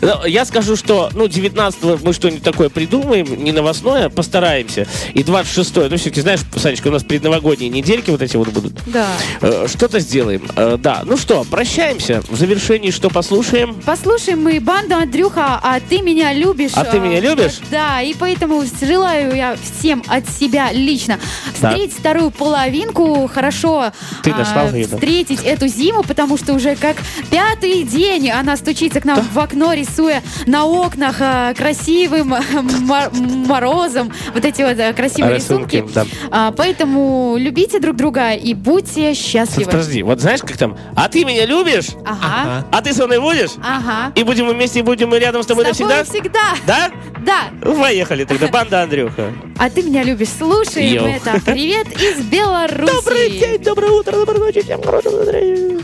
Ну, 0.00 0.24
Я 0.26 0.44
скажу, 0.44 0.74
что 0.76 1.10
ну 1.14 1.28
19 1.28 2.02
мы 2.02 2.12
что-нибудь 2.12 2.42
такое 2.42 2.68
придумаем, 2.68 3.42
не 3.44 3.52
новостное, 3.52 4.08
постараемся. 4.08 4.86
И 5.12 5.22
26 5.22 5.73
ну 5.76 5.96
все-таки, 5.96 6.20
знаешь, 6.20 6.40
Санечка, 6.56 6.88
у 6.88 6.90
нас 6.90 7.02
предновогодние 7.04 7.68
недельки 7.70 8.10
вот 8.10 8.22
эти 8.22 8.36
вот 8.36 8.48
будут. 8.48 8.72
Да. 8.86 9.06
Э, 9.40 9.66
Что-то 9.68 10.00
сделаем. 10.00 10.42
Э, 10.56 10.76
Да, 10.78 11.02
ну 11.04 11.16
что, 11.16 11.44
прощаемся. 11.44 12.22
В 12.28 12.36
завершении 12.36 12.90
что 12.90 13.10
послушаем? 13.10 13.74
Послушаем 13.84 14.42
мы 14.42 14.60
банду 14.60 14.94
Андрюха, 14.96 15.60
а 15.62 15.80
ты 15.80 16.00
меня 16.02 16.32
любишь. 16.32 16.72
А 16.74 16.84
ты 16.84 16.98
меня 16.98 17.20
любишь? 17.20 17.58
Да, 17.70 18.00
и 18.02 18.14
поэтому 18.14 18.62
желаю 18.80 19.34
я 19.34 19.56
всем 19.56 20.02
от 20.08 20.28
себя 20.28 20.72
лично 20.72 21.18
Да. 21.60 21.70
встретить 21.70 21.96
вторую 21.98 22.30
половинку, 22.30 23.28
хорошо 23.32 23.92
Ты 24.22 24.30
а, 24.30 24.38
нашла 24.38 24.64
ее, 24.68 24.86
да? 24.86 24.96
встретить 24.96 25.40
эту 25.44 25.66
зиму, 25.68 26.02
потому 26.02 26.36
что 26.36 26.54
уже 26.54 26.76
как 26.76 26.96
пятый 27.30 27.82
день 27.84 28.30
она 28.30 28.56
стучится 28.56 29.00
к 29.00 29.04
нам 29.04 29.20
в 29.32 29.38
окно, 29.38 29.72
рисуя 29.72 30.22
на 30.46 30.64
окнах 30.66 31.18
красивым 31.56 32.34
мор- 32.82 33.10
морозом 33.46 34.12
вот 34.32 34.44
эти 34.44 34.62
вот 34.62 34.94
красивые 34.96 35.36
Рисунки, 35.36 35.63
рисунки. 35.72 35.94
да. 35.94 36.06
А, 36.30 36.50
поэтому 36.52 37.36
любите 37.38 37.78
друг 37.80 37.96
друга 37.96 38.32
и 38.32 38.54
будьте 38.54 39.14
счастливы. 39.14 39.70
Подожди, 39.70 40.02
вот 40.02 40.20
знаешь, 40.20 40.40
как 40.40 40.56
там? 40.56 40.76
А 40.96 41.08
ты 41.08 41.24
меня 41.24 41.46
любишь? 41.46 41.88
Ага. 42.04 42.66
А 42.70 42.82
ты 42.82 42.92
со 42.92 43.06
мной 43.06 43.20
будешь? 43.20 43.50
Ага. 43.62 44.12
И 44.14 44.22
будем 44.22 44.46
мы 44.46 44.54
вместе, 44.54 44.80
и 44.80 44.82
будем 44.82 45.08
мы 45.10 45.18
рядом 45.18 45.42
с 45.42 45.46
тобой 45.46 45.64
С 45.72 45.76
тобой 45.78 45.94
навсегда? 45.96 46.04
всегда. 46.04 46.54
Да? 46.66 46.90
Да. 47.24 47.72
Поехали 47.74 48.24
тогда, 48.24 48.48
банда 48.48 48.82
Андрюха. 48.82 49.32
А 49.58 49.70
ты 49.70 49.82
меня 49.82 50.02
любишь, 50.02 50.28
слушаем 50.28 50.94
Йоу. 50.94 51.06
это. 51.06 51.40
Привет 51.44 51.86
из 52.00 52.20
Беларуси. 52.24 52.92
Добрый 52.92 53.30
день, 53.30 53.58
доброе 53.62 53.92
утро, 53.92 54.12
доброй 54.12 54.38
ночи, 54.38 54.62
всем 54.62 54.82
хорошего 54.82 55.18
настроения. 55.18 55.80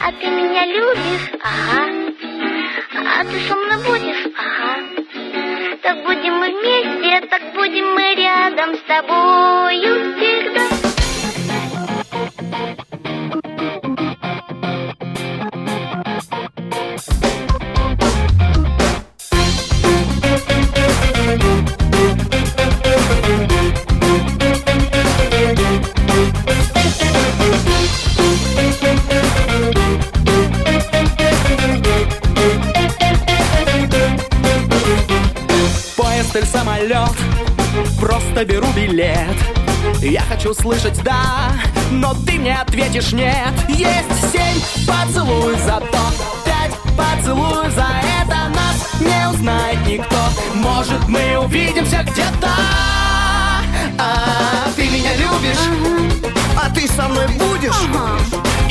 А 0.00 0.10
ты 0.12 0.26
меня 0.26 0.66
любишь? 0.66 1.32
Ага. 1.42 1.86
А 3.20 3.24
ты 3.24 3.48
со 3.48 3.54
мной 3.54 3.76
будешь? 3.84 4.32
Ага. 4.38 4.97
Так 5.82 6.04
будем 6.04 6.34
мы 6.34 6.48
вместе, 6.50 7.26
так 7.28 7.42
будем 7.54 7.94
мы 7.94 8.14
рядом 8.14 8.74
с 8.76 8.80
тобою 8.82 10.16
всегда. 10.16 10.88
Просто 38.38 38.44
беру 38.44 38.68
билет. 38.72 39.36
Я 40.00 40.22
хочу 40.22 40.54
слышать 40.54 41.02
«да», 41.02 41.52
но 41.90 42.14
ты 42.14 42.32
мне 42.32 42.54
ответишь 42.54 43.12
«нет» 43.12 43.52
Есть 43.68 44.32
семь 44.32 44.60
поцелуй 44.86 45.56
за 45.56 45.80
то, 45.80 45.98
пять 46.44 46.72
поцелуй 46.96 47.70
за 47.70 47.86
это 48.20 48.48
Нас 48.54 49.00
не 49.00 49.28
узнает 49.28 49.78
никто, 49.86 50.16
может 50.54 51.08
мы 51.08 51.38
увидимся 51.38 52.04
где-то? 52.04 52.50
А 53.98 54.68
ты 54.76 54.88
меня 54.88 55.14
любишь, 55.16 56.34
а 56.56 56.70
ты 56.70 56.86
со 56.86 57.08
мной 57.08 57.26
будешь? 57.28 57.74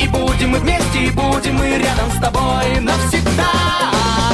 И 0.00 0.08
будем 0.08 0.50
мы 0.50 0.58
вместе, 0.58 1.04
и 1.04 1.10
будем 1.10 1.56
мы 1.56 1.78
рядом 1.78 2.10
с 2.16 2.20
тобой 2.20 2.80
навсегда. 2.80 3.50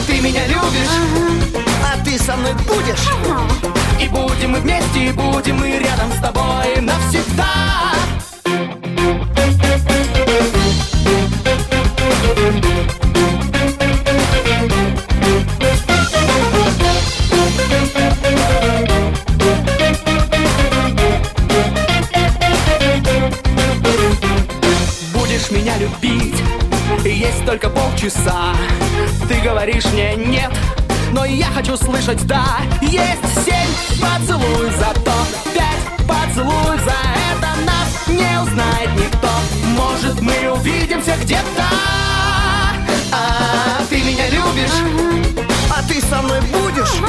Ты 0.06 0.20
меня 0.20 0.46
любишь, 0.46 1.64
а 1.82 2.04
ты 2.04 2.18
со 2.18 2.36
мной 2.36 2.52
будешь 2.54 3.73
И 4.04 4.08
будем 4.08 4.50
мы 4.50 4.60
вместе, 4.60 5.06
и 5.06 5.12
будем 5.12 5.56
мы 5.56 5.78
рядом 5.78 6.12
с 6.12 6.20
тобой 6.20 6.78
навсегда. 6.82 7.92
Будешь 25.14 25.50
меня 25.50 25.78
любить, 25.78 26.42
есть 27.06 27.46
только 27.46 27.70
полчаса. 27.70 28.52
Ты 29.26 29.40
говоришь 29.40 29.86
мне 29.86 30.14
нет, 30.14 30.52
но 31.14 31.24
я 31.24 31.46
хочу 31.46 31.76
слышать 31.76 32.26
да 32.26 32.44
Есть 32.82 33.22
семь 33.44 34.00
поцелуй 34.00 34.70
за 34.72 34.92
то, 35.00 35.14
пять 35.54 36.06
поцелуй 36.06 36.76
за 36.78 36.96
это 37.30 37.50
Нас 37.64 38.08
не 38.08 38.42
узнает 38.42 38.90
никто, 38.96 39.28
может 39.76 40.20
мы 40.20 40.50
увидимся 40.52 41.14
где-то? 41.22 41.64
А 43.12 43.84
ты 43.88 44.02
меня 44.02 44.28
любишь, 44.28 45.46
а 45.70 45.82
ты 45.88 46.00
со 46.00 46.20
мной 46.20 46.40
будешь? 46.40 47.00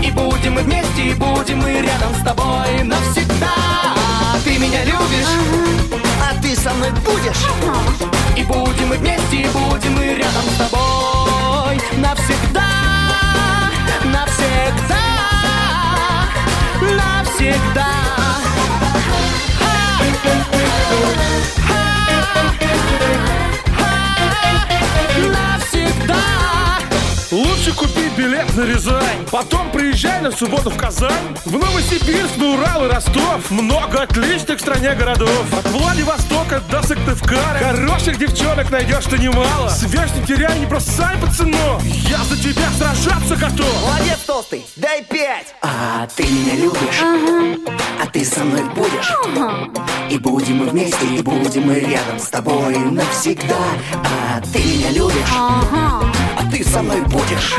И 0.00 0.10
будем 0.12 0.54
мы 0.54 0.62
вместе, 0.62 1.10
и 1.10 1.14
будем 1.14 1.58
мы 1.58 1.72
рядом 1.80 2.14
с 2.14 2.24
тобой 2.24 2.84
навсегда. 2.84 3.52
Ты 4.44 4.58
меня 4.58 4.84
любишь, 4.84 5.34
а 6.22 6.40
ты 6.40 6.54
со 6.54 6.72
мной 6.74 6.90
будешь? 7.04 7.44
И 8.36 8.44
будем 8.44 8.88
мы 8.88 8.96
вместе, 8.96 9.36
и 9.36 9.46
будем 9.48 9.94
мы 9.96 10.14
рядом 10.14 10.44
с 10.54 10.58
тобой 10.58 10.94
Навсегда, 11.96 12.73
навсегда, 14.44 15.04
навсегда. 16.80 17.90
Навсегда 20.00 21.83
Лучше 27.64 27.78
купи 27.78 28.10
билет 28.14 28.54
на 28.56 28.66
Рязань. 28.66 29.26
Потом 29.30 29.70
приезжай 29.70 30.20
на 30.20 30.30
субботу 30.30 30.68
в 30.68 30.76
Казань. 30.76 31.34
В 31.46 31.52
Новосибирск, 31.52 32.36
на 32.36 32.50
Урал 32.50 32.84
и 32.84 32.88
Ростов. 32.88 33.50
Много 33.50 34.02
отличных 34.02 34.58
в 34.58 34.60
стране 34.60 34.94
городов. 34.94 35.46
От 35.50 35.70
Владивостока 35.70 36.60
до 36.70 36.82
Сыктывкара. 36.82 37.58
Хороших 37.58 38.18
девчонок 38.18 38.70
найдешь 38.70 39.06
ты 39.06 39.16
немало. 39.16 39.70
Связь 39.70 40.14
не 40.14 40.26
теряй, 40.26 40.58
не 40.58 40.66
бросай 40.66 41.16
пацану 41.16 41.80
Я 42.06 42.18
за 42.24 42.36
тебя 42.36 42.68
сражаться 42.76 43.34
готов. 43.34 43.82
Молодец, 43.82 44.18
толстый, 44.26 44.66
дай 44.76 45.02
пять. 45.02 45.54
А 45.62 46.06
ты 46.14 46.24
меня 46.24 46.56
любишь, 46.56 47.70
а 47.98 48.06
ты 48.12 48.26
со 48.26 48.44
мной 48.44 48.64
будешь? 48.74 49.10
И 50.10 50.18
будем 50.18 50.58
мы 50.58 50.66
вместе, 50.66 51.06
и 51.06 51.22
будем 51.22 51.68
мы 51.68 51.80
рядом 51.80 52.18
с 52.18 52.28
тобой 52.28 52.76
навсегда. 52.76 53.56
А 54.04 54.42
ты 54.52 54.58
меня 54.58 54.90
любишь, 54.90 55.32
а 55.34 56.50
ты 56.52 56.62
со 56.62 56.82
мной 56.82 57.00
будешь 57.02 57.53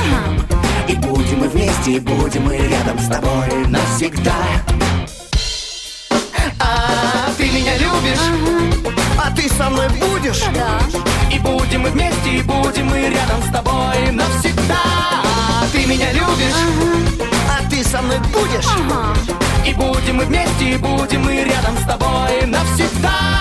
И 0.88 0.96
будем 0.96 1.40
мы 1.40 1.48
вместе, 1.48 1.94
и 1.94 2.00
будем 2.00 2.46
мы 2.46 2.58
рядом 2.58 3.00
с 3.00 3.08
тобой 3.08 3.68
навсегда 3.68 4.36
А 6.60 7.32
ты 7.38 7.50
меня 7.50 7.78
любишь? 7.78 8.94
А 9.18 9.32
ты 9.36 9.50
со 9.50 9.70
мной 9.70 9.88
будешь? 9.90 10.44
И 11.32 11.40
будем 11.40 11.82
мы 11.82 11.90
вместе, 11.90 12.38
и 12.38 12.42
будем 12.42 12.88
мы 12.88 13.10
рядом 13.10 13.42
с 13.42 13.52
тобой 13.52 14.12
навсегда 14.12 14.84
А 15.62 15.66
ты 15.72 15.86
меня 15.86 16.12
любишь? 16.12 17.30
А 17.50 17.70
ты 17.70 17.84
со 17.84 18.02
мной 18.02 18.20
будешь? 18.34 18.70
И 19.66 19.74
будем 19.74 20.18
мы 20.18 20.26
вместе, 20.26 20.72
и 20.74 20.78
будем 20.78 21.24
мы 21.24 21.44
рядом 21.44 21.76
с 21.78 21.88
тобой 21.88 22.46
навсегда 22.46 23.36